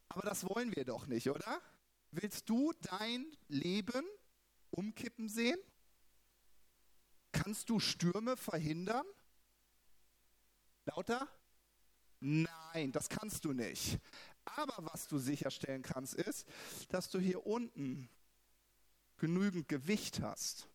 [0.10, 1.62] Aber das wollen wir doch nicht, oder?
[2.12, 4.06] Willst du dein Leben
[4.72, 5.60] umkippen sehen?
[7.32, 9.06] Kannst du Stürme verhindern?
[10.86, 11.28] Lauter?
[12.20, 14.00] Nein, das kannst du nicht.
[14.46, 16.48] Aber was du sicherstellen kannst, ist,
[16.90, 18.10] dass du hier unten
[19.18, 20.68] genügend Gewicht hast,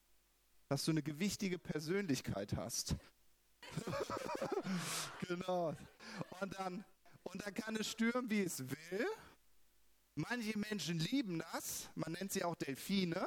[0.68, 2.96] dass du eine gewichtige Persönlichkeit hast.
[5.28, 5.74] genau.
[6.40, 6.84] Und dann,
[7.24, 9.06] und dann kann es stürmen, wie es will.
[10.14, 11.90] Manche Menschen lieben das.
[11.94, 13.26] Man nennt sie auch Delfine.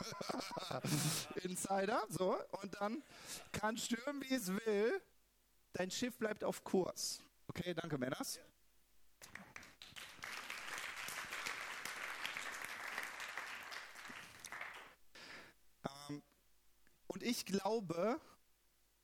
[1.42, 2.36] Insider, so.
[2.62, 3.02] Und dann
[3.52, 5.02] kann stürmen, wie es will.
[5.72, 7.22] Dein Schiff bleibt auf Kurs.
[7.46, 8.40] Okay, danke, Männers.
[16.08, 16.22] Ähm,
[17.06, 18.20] und ich glaube,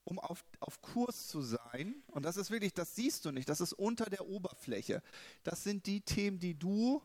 [0.05, 3.61] um auf, auf Kurs zu sein, und das ist wirklich, das siehst du nicht, das
[3.61, 5.03] ist unter der Oberfläche.
[5.45, 7.03] Das sind die Themen, die du,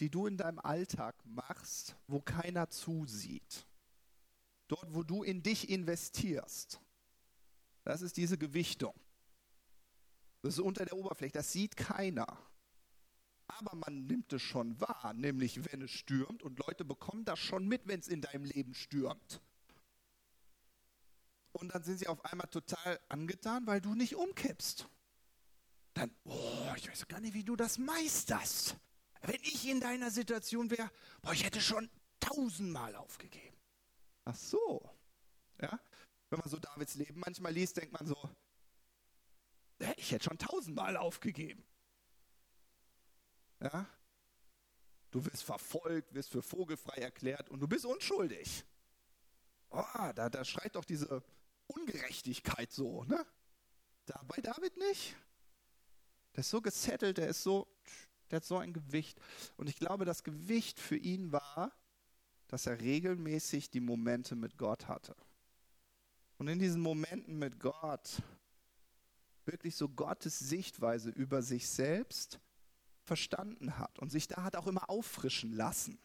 [0.00, 3.66] die du in deinem Alltag machst, wo keiner zusieht.
[4.68, 6.80] Dort, wo du in dich investierst.
[7.84, 8.94] Das ist diese Gewichtung.
[10.42, 12.26] Das ist unter der Oberfläche, das sieht keiner.
[13.46, 17.68] Aber man nimmt es schon wahr, nämlich wenn es stürmt und Leute bekommen das schon
[17.68, 19.40] mit, wenn es in deinem Leben stürmt.
[21.52, 24.88] Und dann sind sie auf einmal total angetan, weil du nicht umkippst.
[25.92, 28.76] Dann, oh, ich weiß gar nicht, wie du das meisterst.
[29.22, 30.90] Wenn ich in deiner Situation wäre,
[31.22, 33.56] boah, ich hätte schon tausendmal aufgegeben.
[34.24, 34.90] Ach so.
[35.60, 35.78] Ja?
[36.34, 38.16] Wenn man so Davids Leben manchmal liest, denkt man so,
[39.96, 41.64] ich hätte schon tausendmal aufgegeben.
[43.60, 43.86] Ja?
[45.12, 48.64] Du wirst verfolgt, wirst für vogelfrei erklärt und du bist unschuldig.
[49.70, 49.84] Oh,
[50.16, 51.22] da, da schreit doch diese
[51.68, 53.24] Ungerechtigkeit so, ne?
[54.06, 55.14] Da bei David nicht.
[56.34, 57.68] Der ist so gesettelt, der ist so,
[58.32, 59.20] der hat so ein Gewicht.
[59.56, 61.70] Und ich glaube, das Gewicht für ihn war,
[62.48, 65.14] dass er regelmäßig die Momente mit Gott hatte.
[66.44, 68.20] Und in diesen Momenten mit Gott
[69.46, 72.38] wirklich so Gottes Sichtweise über sich selbst
[73.00, 75.98] verstanden hat und sich da hat auch immer auffrischen lassen.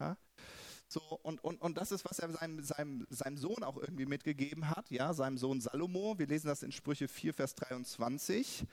[0.00, 0.16] Ja?
[0.88, 4.70] So, und, und, und das ist, was er seinem, seinem, seinem Sohn auch irgendwie mitgegeben
[4.70, 6.18] hat, ja, seinem Sohn Salomo.
[6.18, 8.64] Wir lesen das in Sprüche 4, Vers 23.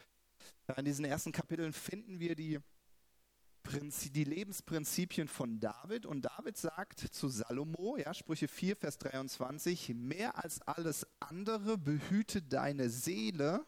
[0.70, 2.58] Ja, in diesen ersten Kapiteln finden wir die,
[4.14, 6.06] die Lebensprinzipien von David.
[6.06, 12.42] Und David sagt zu Salomo, ja, Sprüche 4, Vers 23, mehr als alles andere behüte
[12.42, 13.66] deine Seele,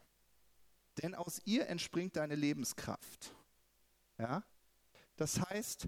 [1.01, 3.33] denn aus ihr entspringt deine Lebenskraft.
[4.17, 4.43] Ja?
[5.15, 5.87] Das heißt,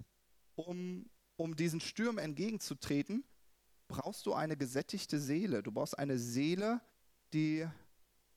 [0.54, 3.24] um, um diesen Stürmen entgegenzutreten,
[3.88, 5.62] brauchst du eine gesättigte Seele.
[5.62, 6.80] Du brauchst eine Seele,
[7.32, 7.66] die,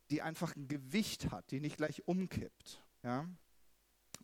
[0.10, 2.84] die einfach ein Gewicht hat, die nicht gleich umkippt.
[3.04, 3.28] Ja?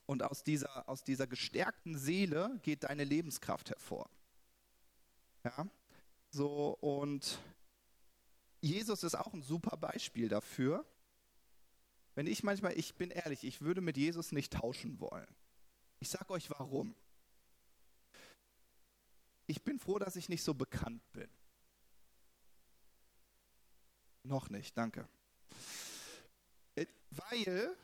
[0.05, 4.09] Und aus dieser, aus dieser gestärkten Seele geht deine Lebenskraft hervor.
[5.43, 5.67] Ja?
[6.29, 7.39] So, und
[8.61, 10.85] Jesus ist auch ein super Beispiel dafür.
[12.15, 15.27] Wenn ich manchmal, ich bin ehrlich, ich würde mit Jesus nicht tauschen wollen.
[15.99, 16.95] Ich sage euch warum.
[19.47, 21.29] Ich bin froh, dass ich nicht so bekannt bin.
[24.23, 25.07] Noch nicht, danke.
[26.75, 27.75] Äh, weil,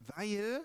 [0.00, 0.64] weil,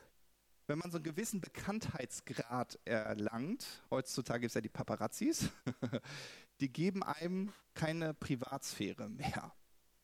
[0.69, 5.49] wenn man so einen gewissen Bekanntheitsgrad erlangt, heutzutage gibt es ja die Paparazzis,
[6.61, 9.51] die geben einem keine Privatsphäre mehr.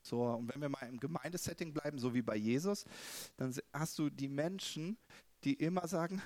[0.02, 2.86] So, und wenn wir mal im Gemeindesetting bleiben, so wie bei Jesus,
[3.38, 4.98] dann hast du die Menschen,
[5.44, 6.20] die immer sagen,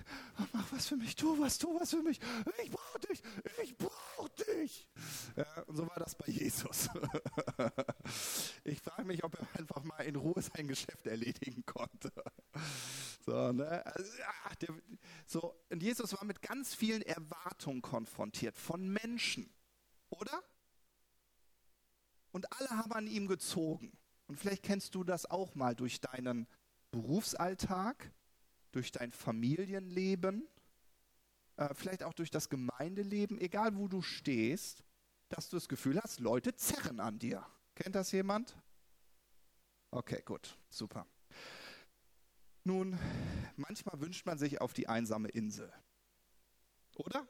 [0.53, 2.21] mach was für mich, tu was, tu was für mich,
[2.63, 3.21] ich brauche dich,
[3.61, 3.88] ich brauche
[4.27, 4.87] dich.
[5.35, 6.89] Ja, und so war das bei Jesus.
[8.63, 12.11] ich frage mich, ob er einfach mal in Ruhe sein Geschäft erledigen konnte.
[13.25, 13.85] So, ne?
[13.85, 14.11] also,
[15.25, 19.49] so, und Jesus war mit ganz vielen Erwartungen konfrontiert von Menschen,
[20.09, 20.43] oder?
[22.31, 23.97] Und alle haben an ihm gezogen.
[24.27, 26.47] Und vielleicht kennst du das auch mal durch deinen
[26.91, 28.11] Berufsalltag,
[28.71, 30.47] durch dein Familienleben,
[31.59, 34.81] äh, vielleicht auch durch das Gemeindeleben, egal wo du stehst,
[35.27, 37.45] dass du das Gefühl hast, Leute zerren an dir.
[37.75, 38.55] Kennt das jemand?
[39.91, 41.05] Okay, gut, super.
[42.63, 42.97] Nun,
[43.57, 45.71] manchmal wünscht man sich auf die einsame Insel.
[46.95, 47.27] Oder?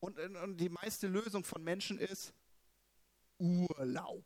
[0.00, 2.32] Und, und die meiste Lösung von Menschen ist,
[3.38, 4.24] Urlaub.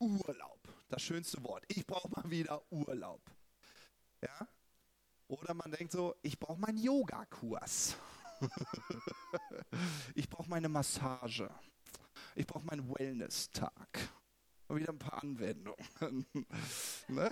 [0.00, 1.64] Urlaub, das schönste Wort.
[1.68, 3.22] Ich brauche mal wieder Urlaub.
[4.20, 4.48] Ja?
[5.32, 7.96] Oder man denkt so, ich brauche meinen Yogakurs.
[10.14, 11.48] ich brauche meine Massage.
[12.34, 14.10] Ich brauche meinen Wellness-Tag.
[14.68, 15.86] Mal wieder ein paar Anwendungen.
[17.08, 17.30] ne?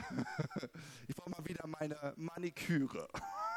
[1.08, 3.06] Ich brauche mal wieder meine Maniküre.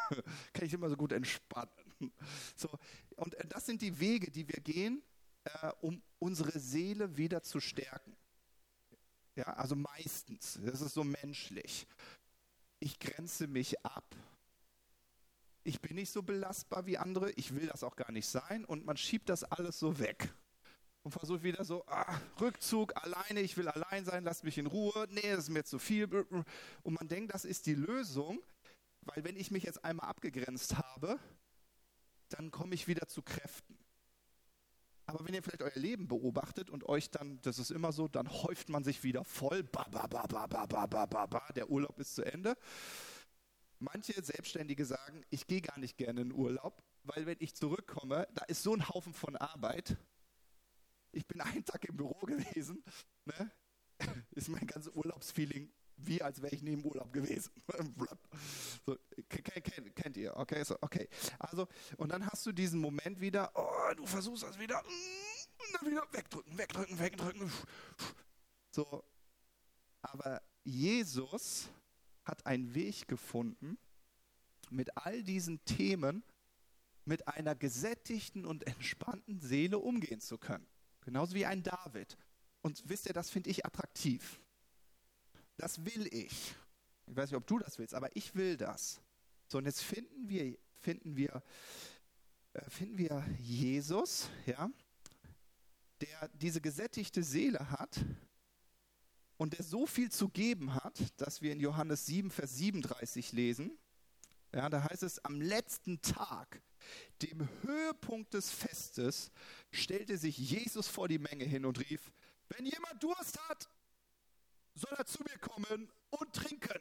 [0.53, 2.11] Kann ich immer so gut entspannen.
[2.57, 2.69] So,
[3.15, 5.01] und äh, das sind die Wege, die wir gehen,
[5.45, 8.17] äh, um unsere Seele wieder zu stärken.
[9.35, 10.59] Ja, also meistens.
[10.65, 11.87] Das ist so menschlich.
[12.79, 14.03] Ich grenze mich ab.
[15.63, 17.31] Ich bin nicht so belastbar wie andere.
[17.31, 18.65] Ich will das auch gar nicht sein.
[18.65, 20.33] Und man schiebt das alles so weg.
[21.03, 25.07] Und versucht wieder so, ah, Rückzug, alleine, ich will allein sein, lass mich in Ruhe.
[25.09, 26.05] Nee, das ist mir zu viel.
[26.05, 28.39] Und man denkt, das ist die Lösung.
[29.01, 31.19] Weil wenn ich mich jetzt einmal abgegrenzt habe,
[32.29, 33.77] dann komme ich wieder zu Kräften.
[35.05, 38.29] Aber wenn ihr vielleicht euer Leben beobachtet und euch dann, das ist immer so, dann
[38.29, 41.99] häuft man sich wieder voll, ba, ba, ba, ba, ba, ba, ba, ba, der Urlaub
[41.99, 42.55] ist zu Ende.
[43.83, 48.45] Manche Selbstständige sagen, ich gehe gar nicht gerne in Urlaub, weil wenn ich zurückkomme, da
[48.45, 49.97] ist so ein Haufen von Arbeit.
[51.11, 52.81] Ich bin einen Tag im Büro gewesen,
[53.25, 53.51] ne?
[54.31, 57.51] ist mein ganzes Urlaubsfeeling wie als wäre ich nie im Urlaub gewesen.
[58.85, 58.97] so,
[59.29, 60.63] kennt, ihr, okay?
[60.63, 61.07] So, okay.
[61.39, 61.67] Also,
[61.97, 65.91] und dann hast du diesen Moment wieder, oh, du versuchst das wieder, mm, und dann
[65.91, 67.51] wieder wegdrücken, wegdrücken, wegdrücken.
[68.71, 69.03] So,
[70.01, 71.69] aber Jesus
[72.23, 73.77] hat einen Weg gefunden,
[74.69, 76.23] mit all diesen Themen
[77.05, 80.65] mit einer gesättigten und entspannten Seele umgehen zu können.
[81.01, 82.17] Genauso wie ein David.
[82.61, 84.39] Und wisst ihr, das finde ich attraktiv.
[85.57, 86.55] Das will ich.
[87.07, 89.01] Ich weiß nicht, ob du das willst, aber ich will das.
[89.47, 91.43] So, und jetzt finden wir, finden wir,
[92.53, 94.71] äh, finden wir Jesus, ja,
[95.99, 97.99] der diese gesättigte Seele hat
[99.37, 103.77] und der so viel zu geben hat, dass wir in Johannes 7, Vers 37 lesen.
[104.53, 106.61] Ja, da heißt es, am letzten Tag,
[107.21, 109.31] dem Höhepunkt des Festes,
[109.71, 112.11] stellte sich Jesus vor die Menge hin und rief,
[112.49, 113.67] wenn jemand Durst hat,
[114.75, 116.79] soll er zu mir kommen und trinken.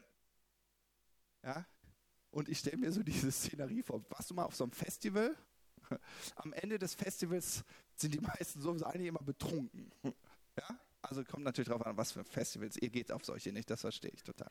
[1.43, 1.67] Ja?
[2.31, 4.05] Und ich stelle mir so diese Szenerie vor.
[4.11, 5.37] Warst du mal auf so einem Festival?
[6.37, 9.91] Am Ende des Festivals sind die meisten so eigentlich immer betrunken.
[10.59, 10.79] Ja?
[11.03, 12.77] Also kommt natürlich darauf an, was für Festivals.
[12.77, 14.51] Ihr geht auf solche nicht, das verstehe ich total.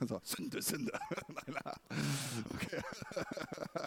[0.00, 0.92] So, Sünde, Sünde.
[2.54, 2.82] okay.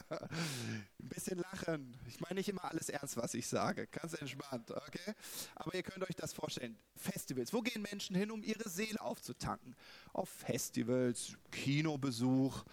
[0.09, 1.95] Ein bisschen lachen.
[2.07, 3.85] Ich meine nicht immer alles ernst, was ich sage.
[3.87, 5.13] Ganz entspannt, okay?
[5.55, 6.75] Aber ihr könnt euch das vorstellen.
[6.95, 7.53] Festivals.
[7.53, 9.75] Wo gehen Menschen hin, um ihre Seele aufzutanken?
[10.11, 12.63] Auf Festivals, Kinobesuch,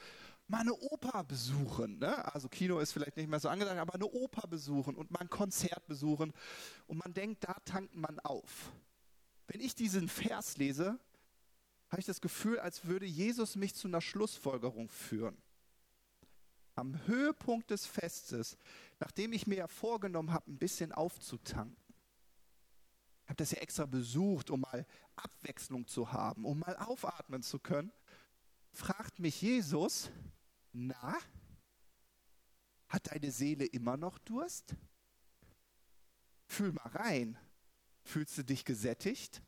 [0.49, 1.99] mal eine Oper besuchen.
[1.99, 2.35] Ne?
[2.35, 5.31] Also Kino ist vielleicht nicht mehr so angesagt, aber eine Oper besuchen und mal ein
[5.31, 6.33] Konzert besuchen.
[6.87, 8.73] Und man denkt, da tankt man auf.
[9.49, 10.99] Wenn ich diesen Vers lese,
[11.89, 15.37] habe ich das Gefühl, als würde Jesus mich zu einer Schlussfolgerung führen.
[16.75, 18.57] Am Höhepunkt des Festes,
[18.99, 21.77] nachdem ich mir ja vorgenommen habe, ein bisschen aufzutanken,
[23.25, 24.87] ich habe das ja extra besucht, um mal
[25.17, 27.91] Abwechslung zu haben, um mal aufatmen zu können,
[28.73, 30.11] fragt mich Jesus,
[30.77, 31.17] na,
[32.89, 34.77] hat deine Seele immer noch Durst?
[36.47, 37.39] Fühl mal rein.
[38.05, 39.43] Fühlst du dich gesättigt?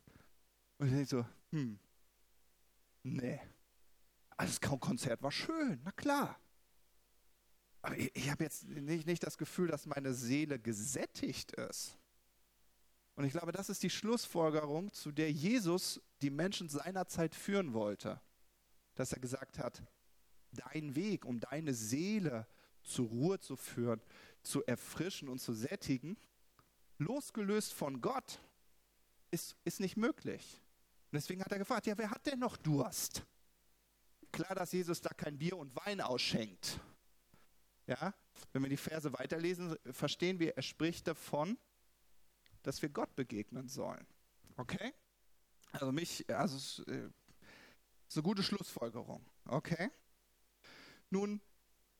[0.77, 1.79] Und ich so, hm,
[3.03, 3.39] Nee.
[4.37, 6.39] Also das Konzert war schön, na klar.
[7.81, 11.97] Aber ich, ich habe jetzt nicht, nicht das Gefühl, dass meine Seele gesättigt ist.
[13.15, 17.73] Und ich glaube, das ist die Schlussfolgerung, zu der Jesus die Menschen seiner Zeit führen
[17.73, 18.21] wollte.
[18.95, 19.81] Dass er gesagt hat,
[20.51, 22.47] dein Weg, um deine Seele
[22.83, 24.01] zur Ruhe zu führen,
[24.41, 26.17] zu erfrischen und zu sättigen,
[26.97, 28.41] losgelöst von Gott,
[29.31, 30.61] ist, ist nicht möglich.
[31.11, 33.25] Und deswegen hat er gefragt, ja, wer hat denn noch Durst?
[34.31, 36.79] Klar, dass Jesus da kein Bier und Wein ausschenkt.
[37.87, 38.13] Ja,
[38.53, 41.57] wenn wir die Verse weiterlesen, verstehen wir, er spricht davon,
[42.61, 44.05] dass wir Gott begegnen sollen.
[44.57, 44.93] Okay?
[45.71, 49.25] Also mich, also es äh, gute Schlussfolgerung.
[49.45, 49.89] Okay?
[51.09, 51.41] Nun,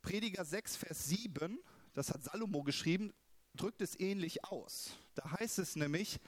[0.01, 1.59] Prediger 6, Vers 7,
[1.93, 3.13] das hat Salomo geschrieben,
[3.55, 4.91] drückt es ähnlich aus.
[5.15, 6.19] Da heißt es nämlich,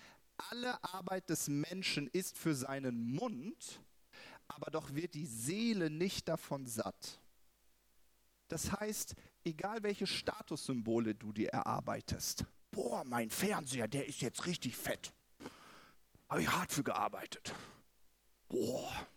[0.50, 3.82] alle Arbeit des Menschen ist für seinen Mund,
[4.48, 7.20] aber doch wird die Seele nicht davon satt.
[8.48, 9.16] Das heißt,
[9.46, 15.14] egal welche Statussymbole du dir erarbeitest, boah, mein Fernseher, der ist jetzt richtig fett.
[16.28, 17.54] Habe ich hart für gearbeitet.
[18.50, 19.08] Boah.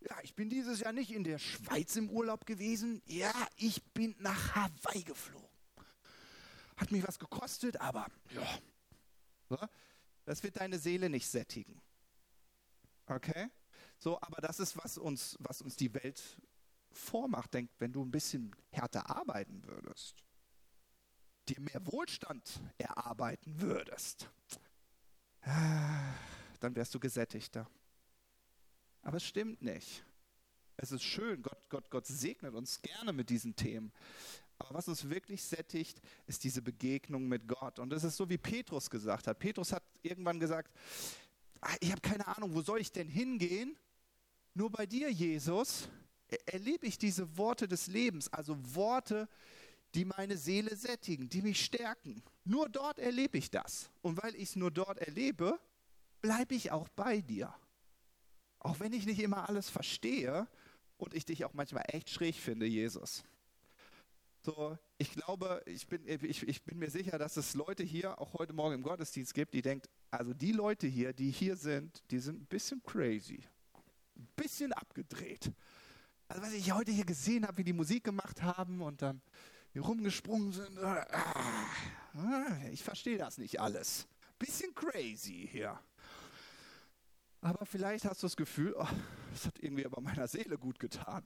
[0.00, 3.02] Ja, ich bin dieses Jahr nicht in der Schweiz im Urlaub gewesen.
[3.06, 5.48] Ja, ich bin nach Hawaii geflogen.
[6.76, 9.68] Hat mich was gekostet, aber ja.
[10.24, 11.80] Das wird deine Seele nicht sättigen.
[13.06, 13.50] Okay?
[13.98, 16.22] So, aber das ist, was uns, was uns die Welt
[16.90, 20.24] vormacht, denkt, wenn du ein bisschen härter arbeiten würdest,
[21.48, 24.30] dir mehr Wohlstand erarbeiten würdest,
[25.40, 27.68] dann wärst du gesättigter.
[29.02, 30.04] Aber es stimmt nicht.
[30.76, 33.92] Es ist schön, Gott, Gott, Gott segnet uns gerne mit diesen Themen.
[34.58, 37.78] Aber was uns wirklich sättigt, ist diese Begegnung mit Gott.
[37.78, 39.38] Und es ist so, wie Petrus gesagt hat.
[39.38, 40.70] Petrus hat irgendwann gesagt,
[41.60, 43.76] ah, ich habe keine Ahnung, wo soll ich denn hingehen?
[44.54, 45.88] Nur bei dir, Jesus,
[46.46, 49.28] erlebe ich diese Worte des Lebens, also Worte,
[49.94, 52.22] die meine Seele sättigen, die mich stärken.
[52.44, 53.90] Nur dort erlebe ich das.
[54.02, 55.58] Und weil ich es nur dort erlebe,
[56.20, 57.54] bleibe ich auch bei dir.
[58.60, 60.46] Auch wenn ich nicht immer alles verstehe
[60.98, 63.24] und ich dich auch manchmal echt schräg finde, Jesus.
[64.42, 68.34] So, ich glaube, ich bin, ich, ich bin mir sicher, dass es Leute hier auch
[68.34, 72.18] heute Morgen im Gottesdienst gibt, die denken, also die Leute hier, die hier sind, die
[72.18, 73.42] sind ein bisschen crazy,
[74.16, 75.52] ein bisschen abgedreht.
[76.28, 79.20] Also was ich heute hier gesehen habe, wie die Musik gemacht haben und dann
[79.72, 84.06] hier rumgesprungen sind, äh, ich verstehe das nicht alles.
[84.38, 85.78] Bisschen crazy hier.
[87.42, 88.86] Aber vielleicht hast du das Gefühl, oh,
[89.32, 91.24] das hat irgendwie aber meiner Seele gut getan.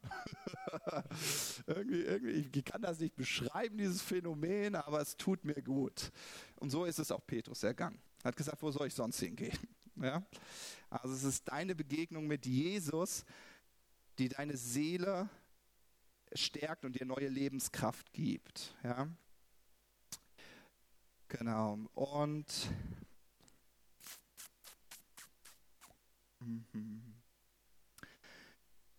[1.67, 6.13] irgendwie, irgendwie, ich kann das nicht beschreiben, dieses Phänomen, aber es tut mir gut.
[6.57, 8.01] Und so ist es auch Petrus ergangen.
[8.23, 9.59] Er hat gesagt, wo soll ich sonst hingehen?
[9.97, 10.25] Ja?
[10.89, 13.25] Also es ist deine Begegnung mit Jesus,
[14.19, 15.29] die deine Seele
[16.33, 18.77] stärkt und dir neue Lebenskraft gibt.
[18.85, 19.09] Ja?
[21.29, 21.79] Genau.
[21.95, 22.69] Und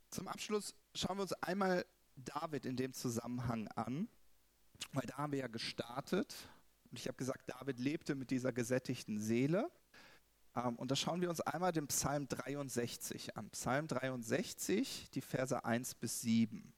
[0.10, 1.86] Zum Abschluss schauen wir uns einmal
[2.16, 4.08] David in dem Zusammenhang an,
[4.93, 6.34] weil da haben wir ja gestartet
[6.96, 9.70] und ich habe gesagt, David lebte mit dieser gesättigten Seele.
[10.56, 13.50] Ähm, und da schauen wir uns einmal den Psalm 63 an.
[13.50, 16.74] Psalm 63, die Verse 1 bis 7.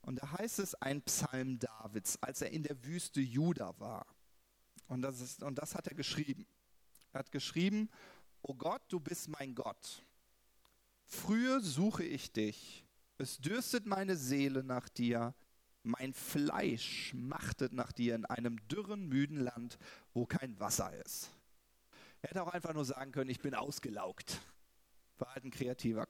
[0.00, 4.06] Und da heißt es ein Psalm Davids, als er in der Wüste Juda war.
[4.86, 6.46] Und das, ist, und das hat er geschrieben.
[7.18, 7.90] Hat geschrieben,
[8.42, 10.04] O Gott, du bist mein Gott.
[11.04, 12.84] Früher suche ich dich.
[13.18, 15.34] Es dürstet meine Seele nach dir.
[15.82, 19.78] Mein Fleisch machtet nach dir in einem dürren, müden Land,
[20.14, 21.30] wo kein Wasser ist.
[22.22, 24.38] Er hätte auch einfach nur sagen können, ich bin ausgelaugt.
[25.18, 26.06] War halt ein Kreativer.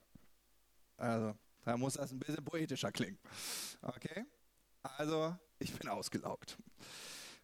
[0.98, 3.18] Also, da muss das ein bisschen poetischer klingen.
[3.80, 4.26] Okay?
[4.82, 6.58] Also, ich bin ausgelaugt.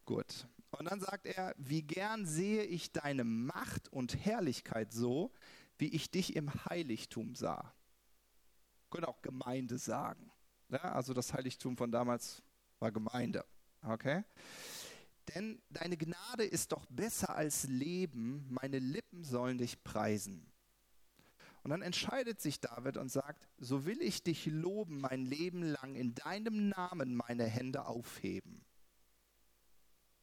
[0.04, 0.46] Gut.
[0.78, 5.32] Und dann sagt er, wie gern sehe ich deine Macht und Herrlichkeit so,
[5.78, 7.72] wie ich dich im Heiligtum sah.
[8.90, 10.30] Können auch Gemeinde sagen.
[10.68, 12.42] Ja, also das Heiligtum von damals
[12.78, 13.44] war Gemeinde.
[13.82, 14.24] Okay?
[15.34, 20.50] Denn deine Gnade ist doch besser als Leben, meine Lippen sollen dich preisen.
[21.62, 25.94] Und dann entscheidet sich David und sagt, so will ich dich loben mein Leben lang,
[25.94, 28.62] in deinem Namen meine Hände aufheben.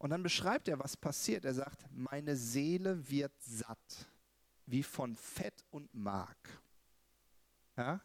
[0.01, 1.45] Und dann beschreibt er, was passiert.
[1.45, 4.09] Er sagt, meine Seele wird satt,
[4.65, 6.59] wie von Fett und Mark.
[7.77, 8.01] Ja?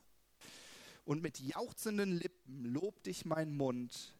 [1.06, 4.14] Und mit jauchzenden Lippen lobt dich mein Mund,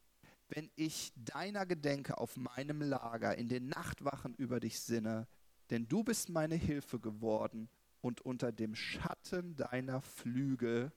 [0.49, 5.29] wenn ich deiner gedenke auf meinem Lager, in den Nachtwachen über dich sinne,
[5.69, 7.69] denn du bist meine Hilfe geworden
[8.01, 10.93] und unter dem Schatten deiner Flügel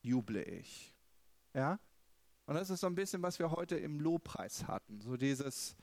[0.00, 0.94] juble ich.
[1.52, 1.78] Ja?
[2.52, 5.00] Und das ist so ein bisschen, was wir heute im Lobpreis hatten.
[5.00, 5.74] So dieses,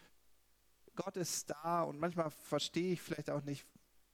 [0.93, 3.65] Gott ist da und manchmal verstehe ich vielleicht auch nicht,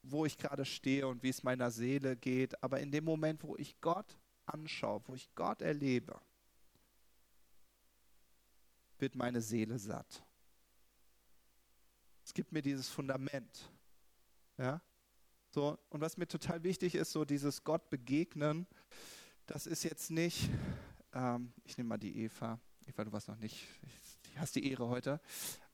[0.03, 2.63] wo ich gerade stehe und wie es meiner Seele geht.
[2.63, 4.05] Aber in dem Moment, wo ich Gott
[4.45, 6.17] anschaue, wo ich Gott erlebe,
[8.99, 10.23] wird meine Seele satt.
[12.23, 13.69] Es gibt mir dieses Fundament.
[14.57, 14.81] Ja?
[15.49, 18.65] So, und was mir total wichtig ist, so dieses Gott begegnen,
[19.45, 20.49] das ist jetzt nicht,
[21.15, 22.59] ähm, ich nehme mal die Eva.
[22.85, 23.65] Eva, du warst noch nicht,
[24.33, 25.19] du hast die Ehre heute.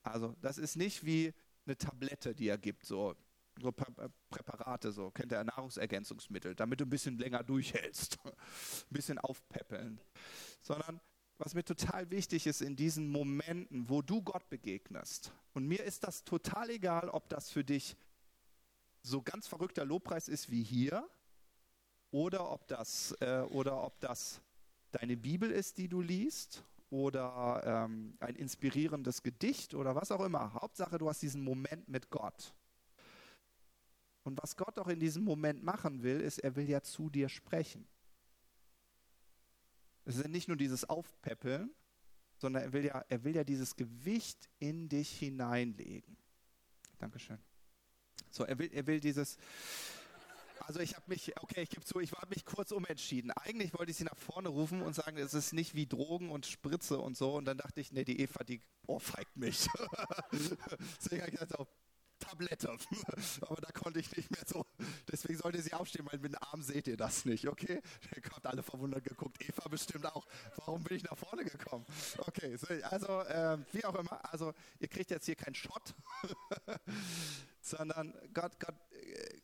[0.02, 1.34] Also, das ist nicht wie
[1.66, 3.14] eine Tablette, die er gibt, so,
[3.60, 8.32] so äh, Präparate, so, kennt er Nahrungsergänzungsmittel, damit du ein bisschen länger durchhältst, ein
[8.90, 10.00] bisschen aufpäppeln.
[10.62, 11.00] Sondern
[11.38, 15.32] was mir total wichtig ist in diesen Momenten, wo du Gott begegnest.
[15.54, 17.96] Und mir ist das total egal, ob das für dich
[19.02, 21.08] so ganz verrückter Lobpreis ist wie hier
[22.12, 24.40] oder ob das, äh, oder ob das
[24.92, 30.52] deine Bibel ist, die du liest oder ähm, ein inspirierendes Gedicht oder was auch immer.
[30.54, 32.54] Hauptsache, du hast diesen Moment mit Gott.
[34.24, 37.28] Und was Gott auch in diesem Moment machen will, ist, er will ja zu dir
[37.28, 37.86] sprechen.
[40.04, 41.70] Es ist nicht nur dieses Aufpäppeln,
[42.36, 46.16] sondern er will ja, er will ja dieses Gewicht in dich hineinlegen.
[46.98, 47.38] Dankeschön.
[48.30, 49.36] So, er will, er will dieses,
[50.66, 53.30] Also ich habe mich, okay, ich gebe zu, ich war mich kurz umentschieden.
[53.30, 56.46] Eigentlich wollte ich sie nach vorne rufen und sagen, es ist nicht wie Drogen und
[56.46, 57.34] Spritze und so.
[57.34, 59.66] Und dann dachte ich, nee, die Eva, die ohrfeigt mich.
[60.32, 61.54] Deswegen habe ich gesagt,
[62.32, 62.70] Tablette.
[63.42, 64.64] Aber da konnte ich nicht mehr so.
[65.10, 67.82] Deswegen sollte sie aufstehen, weil mit dem Arm seht ihr das nicht, okay?
[68.16, 69.36] Ihr habt alle verwundert geguckt.
[69.46, 70.26] Eva bestimmt auch.
[70.56, 71.84] Warum bin ich nach vorne gekommen?
[72.18, 74.32] Okay, also äh, wie auch immer.
[74.32, 75.94] Also ihr kriegt jetzt hier keinen Shot,
[77.60, 78.76] sondern Gott, Gott,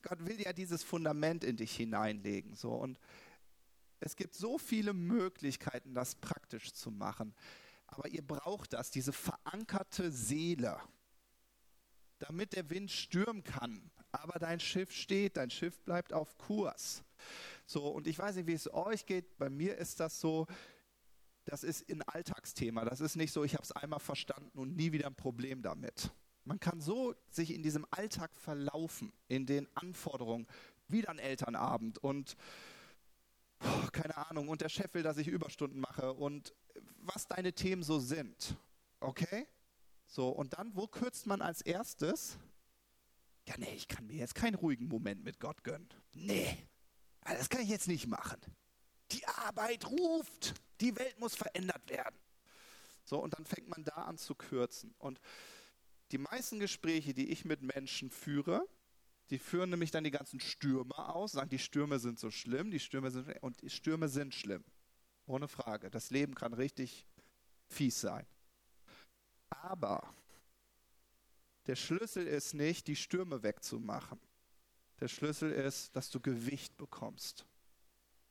[0.02, 2.54] Gott will ja dieses Fundament in dich hineinlegen.
[2.54, 2.98] So und
[4.00, 7.34] es gibt so viele Möglichkeiten, das praktisch zu machen.
[7.86, 10.80] Aber ihr braucht das, diese verankerte Seele
[12.18, 13.90] damit der Wind stürmen kann.
[14.12, 17.02] Aber dein Schiff steht, dein Schiff bleibt auf Kurs.
[17.66, 19.36] So, und ich weiß nicht, wie es euch geht.
[19.38, 20.46] Bei mir ist das so,
[21.44, 22.84] das ist ein Alltagsthema.
[22.84, 26.10] Das ist nicht so, ich habe es einmal verstanden und nie wieder ein Problem damit.
[26.44, 30.46] Man kann so sich in diesem Alltag verlaufen, in den Anforderungen,
[30.88, 32.36] wieder ein Elternabend und
[33.60, 36.54] oh, keine Ahnung, und der Chef will, dass ich Überstunden mache und
[37.00, 38.56] was deine Themen so sind.
[39.00, 39.46] Okay?
[40.08, 42.38] So, und dann, wo kürzt man als erstes?
[43.46, 45.88] Ja, nee, ich kann mir jetzt keinen ruhigen Moment mit Gott gönnen.
[46.14, 46.66] Nee,
[47.22, 48.40] das kann ich jetzt nicht machen.
[49.12, 52.18] Die Arbeit ruft, die Welt muss verändert werden.
[53.04, 54.94] So, und dann fängt man da an zu kürzen.
[54.98, 55.20] Und
[56.10, 58.66] die meisten Gespräche, die ich mit Menschen führe,
[59.28, 62.80] die führen nämlich dann die ganzen Stürme aus, sagen, die Stürme sind so schlimm, die
[62.80, 64.64] Stürme sind und die Stürme sind schlimm.
[65.26, 65.90] Ohne Frage.
[65.90, 67.06] Das Leben kann richtig
[67.66, 68.26] fies sein.
[69.50, 70.14] Aber
[71.66, 74.20] der Schlüssel ist nicht, die Stürme wegzumachen.
[75.00, 77.46] Der Schlüssel ist, dass du Gewicht bekommst.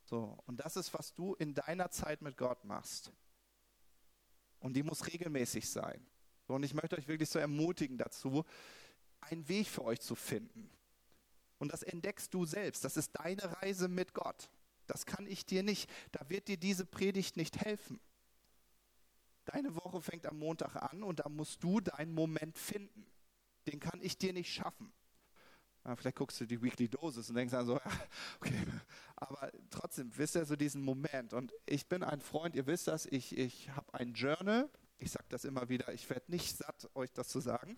[0.04, 3.12] So, und das ist, was du in deiner Zeit mit Gott machst.
[4.60, 6.06] Und die muss regelmäßig sein.
[6.48, 8.46] So, und ich möchte euch wirklich so ermutigen dazu,
[9.20, 10.70] einen Weg für euch zu finden.
[11.60, 12.86] Und das entdeckst du selbst.
[12.86, 14.50] Das ist deine Reise mit Gott.
[14.86, 15.90] Das kann ich dir nicht.
[16.12, 18.00] Da wird dir diese Predigt nicht helfen.
[19.48, 23.06] Deine Woche fängt am Montag an und da musst du deinen Moment finden.
[23.66, 24.92] Den kann ich dir nicht schaffen.
[25.86, 27.92] Ja, vielleicht guckst du die Weekly Dosis und denkst dann so, ja,
[28.42, 28.68] okay.
[29.16, 31.34] Aber trotzdem, wisst ihr so diesen Moment.
[31.34, 34.70] Und ich bin ein Freund, ihr wisst das, ich, ich habe ein Journal.
[34.98, 37.78] Ich sage das immer wieder, ich werde nicht satt, euch das zu sagen.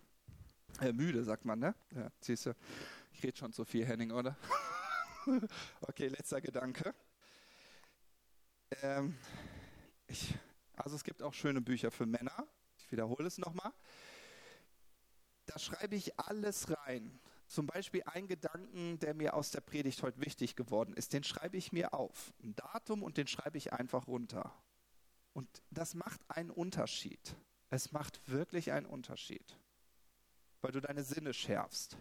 [0.82, 1.76] Äh, müde, sagt man, ne?
[1.94, 2.56] Ja, siehst du,
[3.12, 4.36] ich rede schon zu viel, Henning, oder?
[5.82, 6.96] okay, letzter Gedanke.
[8.82, 9.16] Ähm,
[10.08, 10.34] ich
[10.80, 12.48] also es gibt auch schöne Bücher für Männer.
[12.78, 13.74] Ich wiederhole es nochmal.
[15.46, 17.20] Da schreibe ich alles rein.
[17.48, 21.58] Zum Beispiel ein Gedanken, der mir aus der Predigt heute wichtig geworden ist, den schreibe
[21.58, 22.32] ich mir auf.
[22.44, 24.54] Ein Datum und den schreibe ich einfach runter.
[25.34, 27.36] Und das macht einen Unterschied.
[27.72, 29.58] Es macht wirklich einen Unterschied,
[30.62, 31.98] weil du deine Sinne schärfst.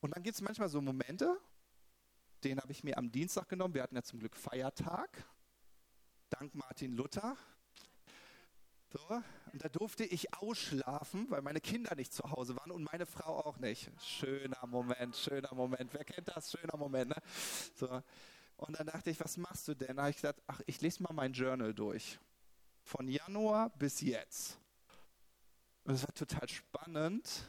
[0.00, 1.40] Und dann gibt es manchmal so Momente,
[2.44, 3.74] den habe ich mir am Dienstag genommen.
[3.74, 5.26] Wir hatten ja zum Glück Feiertag.
[6.28, 7.36] Dank Martin Luther.
[8.88, 9.00] So,
[9.52, 13.44] und da durfte ich ausschlafen, weil meine Kinder nicht zu Hause waren und meine Frau
[13.44, 13.90] auch nicht.
[14.00, 15.92] Schöner Moment, schöner Moment.
[15.92, 16.52] Wer kennt das?
[16.52, 17.22] Schöner Moment, ne?
[17.74, 18.02] So.
[18.56, 19.96] Und dann dachte ich, was machst du denn?
[19.96, 22.18] Da habe ich gesagt, ach, ich lese mal mein Journal durch.
[22.84, 24.58] Von Januar bis jetzt.
[25.84, 27.44] Und es war total spannend.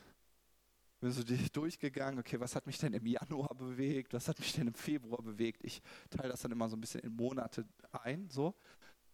[0.99, 4.13] Bin so durchgegangen, okay, was hat mich denn im Januar bewegt?
[4.13, 5.63] Was hat mich denn im Februar bewegt?
[5.63, 8.47] Ich teile das dann immer so ein bisschen in Monate ein, so.
[8.47, 8.55] Und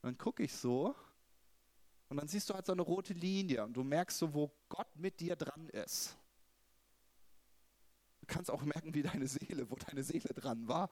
[0.03, 0.95] dann gucke ich so
[2.13, 4.95] und dann siehst du halt so eine rote Linie und du merkst so, wo Gott
[4.95, 6.15] mit dir dran ist.
[8.21, 10.91] Du kannst auch merken, wie deine Seele, wo deine Seele dran war.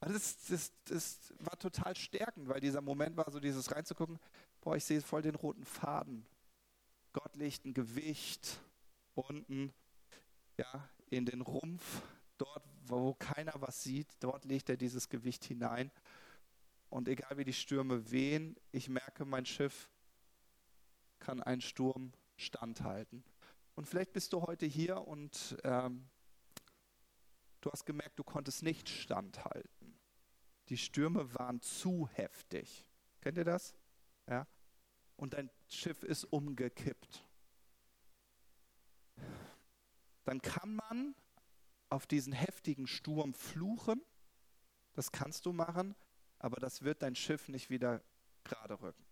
[0.00, 4.18] Das, das, das war total stärkend, weil dieser Moment war so dieses reinzugucken,
[4.60, 6.26] boah, ich sehe voll den roten Faden.
[7.14, 8.60] Gott legt ein Gewicht
[9.14, 9.72] unten,
[10.58, 12.02] ja, in den Rumpf,
[12.36, 15.90] dort, wo keiner was sieht, dort legt er dieses Gewicht hinein.
[16.90, 19.88] Und egal wie die Stürme wehen, ich merke, mein Schiff
[21.22, 23.24] kann ein Sturm standhalten.
[23.76, 26.10] Und vielleicht bist du heute hier und ähm,
[27.60, 29.98] du hast gemerkt, du konntest nicht standhalten.
[30.68, 32.84] Die Stürme waren zu heftig.
[33.20, 33.74] Kennt ihr das?
[34.28, 34.48] Ja?
[35.16, 37.24] Und dein Schiff ist umgekippt.
[40.24, 41.14] Dann kann man
[41.88, 44.02] auf diesen heftigen Sturm fluchen.
[44.94, 45.94] Das kannst du machen,
[46.38, 48.02] aber das wird dein Schiff nicht wieder
[48.42, 49.11] gerade rücken.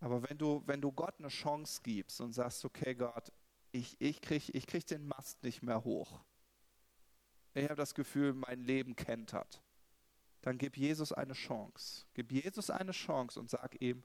[0.00, 3.32] Aber wenn du, wenn du Gott eine Chance gibst und sagst, okay Gott,
[3.72, 6.20] ich, ich kriege ich krieg den Mast nicht mehr hoch.
[7.54, 9.62] Ich habe das Gefühl, mein Leben kentert.
[10.42, 12.06] Dann gib Jesus eine Chance.
[12.14, 14.04] Gib Jesus eine Chance und sag ihm,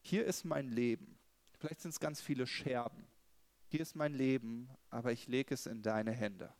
[0.00, 1.18] hier ist mein Leben.
[1.58, 3.06] Vielleicht sind es ganz viele Scherben.
[3.66, 6.54] Hier ist mein Leben, aber ich lege es in deine Hände.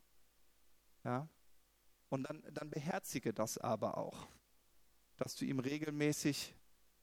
[1.04, 1.28] Ja?
[2.08, 4.26] Und dann, dann beherzige das aber auch,
[5.16, 6.54] dass du ihm regelmäßig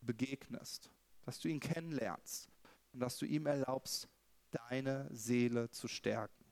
[0.01, 0.91] begegnest,
[1.25, 2.49] dass du ihn kennenlernst
[2.93, 4.07] und dass du ihm erlaubst,
[4.51, 6.45] deine Seele zu stärken.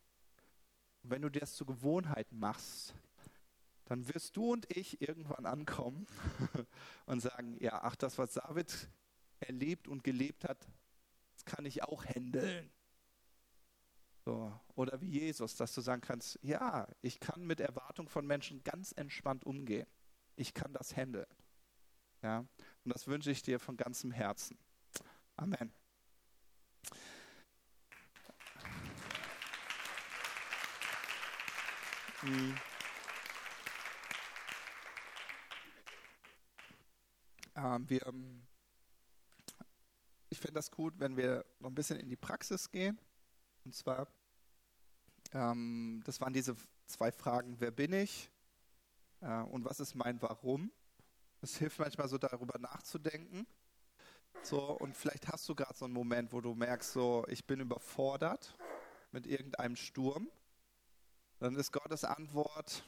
[1.03, 2.93] Und wenn du das zur Gewohnheit machst,
[3.85, 6.07] dann wirst du und ich irgendwann ankommen
[7.05, 8.89] und sagen, ja, ach, das, was David
[9.39, 10.67] erlebt und gelebt hat,
[11.33, 12.71] das kann ich auch handeln.
[14.25, 14.57] So.
[14.75, 18.93] Oder wie Jesus, dass du sagen kannst, ja, ich kann mit Erwartung von Menschen ganz
[18.93, 19.87] entspannt umgehen.
[20.35, 21.27] Ich kann das handeln.
[22.21, 22.39] Ja?
[22.39, 24.57] Und das wünsche ich dir von ganzem Herzen.
[25.37, 25.73] Amen.
[37.55, 38.41] Ähm, wir, ähm,
[40.29, 42.99] ich finde das gut, wenn wir noch ein bisschen in die Praxis gehen.
[43.65, 44.07] Und zwar,
[45.33, 46.55] ähm, das waren diese
[46.85, 48.29] zwei Fragen, wer bin ich
[49.21, 50.71] äh, und was ist mein Warum?
[51.41, 53.45] Es hilft manchmal so darüber nachzudenken.
[54.41, 57.59] So, und vielleicht hast du gerade so einen Moment, wo du merkst, so, ich bin
[57.59, 58.57] überfordert
[59.11, 60.29] mit irgendeinem Sturm
[61.43, 62.85] dann ist Gottes Antwort,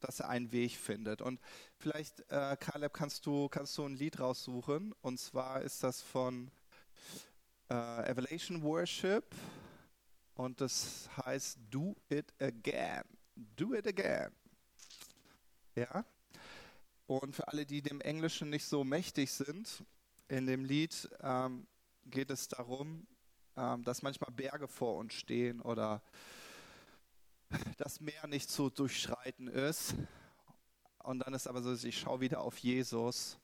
[0.00, 1.20] dass er einen Weg findet.
[1.20, 1.38] Und
[1.76, 4.94] vielleicht, äh, Caleb, kannst du, kannst du ein Lied raussuchen.
[5.02, 6.50] Und zwar ist das von
[7.68, 9.34] äh, Evaluation Worship.
[10.34, 13.02] Und das heißt Do It Again.
[13.34, 14.32] Do It Again.
[15.74, 16.06] Ja?
[17.06, 19.84] Und für alle, die dem Englischen nicht so mächtig sind,
[20.28, 21.66] in dem Lied ähm,
[22.04, 23.06] geht es darum,
[23.56, 26.02] ähm, dass manchmal Berge vor uns stehen oder
[27.78, 29.94] das Meer nicht zu durchschreiten ist.
[31.02, 33.38] Und dann ist aber so, ich schaue wieder auf Jesus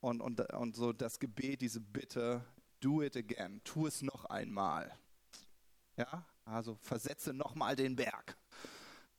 [0.00, 2.44] und, und, und so das Gebet, diese Bitte,
[2.80, 4.90] do it again, tu es noch einmal.
[5.96, 8.36] Ja, also versetze nochmal den Berg.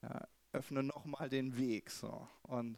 [0.01, 1.89] Ja, öffne nochmal den Weg.
[1.89, 2.27] So.
[2.41, 2.77] Und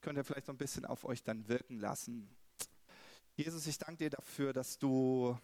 [0.00, 2.28] könnt ihr vielleicht so ein bisschen auf euch dann wirken lassen.
[3.38, 5.38] Jesus, ich danke dir dafür, dass du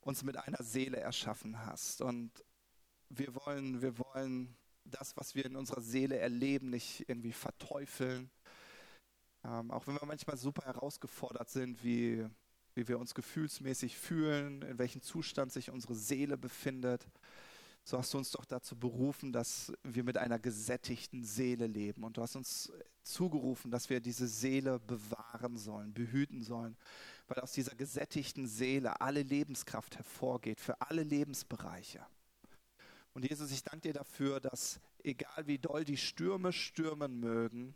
[0.00, 2.00] uns mit einer Seele erschaffen hast.
[2.00, 2.32] Und
[3.08, 8.28] wir wollen, wir wollen das, was wir in unserer Seele erleben, nicht irgendwie verteufeln.
[9.44, 12.26] Ähm, auch wenn wir manchmal super herausgefordert sind, wie,
[12.74, 17.06] wie wir uns gefühlsmäßig fühlen, in welchem Zustand sich unsere Seele befindet.
[17.90, 22.04] So hast du uns doch dazu berufen, dass wir mit einer gesättigten Seele leben.
[22.04, 22.72] Und du hast uns
[23.02, 26.76] zugerufen, dass wir diese Seele bewahren sollen, behüten sollen,
[27.26, 32.06] weil aus dieser gesättigten Seele alle Lebenskraft hervorgeht für alle Lebensbereiche.
[33.12, 37.74] Und Jesus, ich danke dir dafür, dass egal wie doll die Stürme stürmen mögen,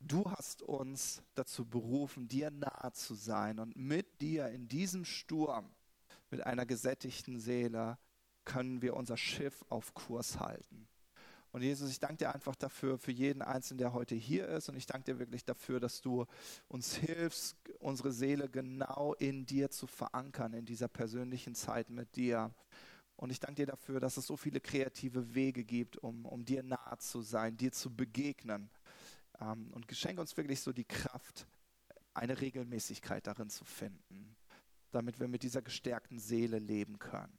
[0.00, 3.60] du hast uns dazu berufen, dir nahe zu sein.
[3.60, 5.70] Und mit dir in diesem Sturm,
[6.32, 7.96] mit einer gesättigten Seele,
[8.46, 10.88] können wir unser Schiff auf Kurs halten.
[11.52, 14.68] Und Jesus, ich danke dir einfach dafür, für jeden Einzelnen, der heute hier ist.
[14.68, 16.26] Und ich danke dir wirklich dafür, dass du
[16.68, 22.52] uns hilfst, unsere Seele genau in dir zu verankern, in dieser persönlichen Zeit mit dir.
[23.16, 26.62] Und ich danke dir dafür, dass es so viele kreative Wege gibt, um, um dir
[26.62, 28.68] nahe zu sein, dir zu begegnen.
[29.40, 31.46] Ähm, und geschenke uns wirklich so die Kraft,
[32.12, 34.36] eine Regelmäßigkeit darin zu finden,
[34.90, 37.38] damit wir mit dieser gestärkten Seele leben können.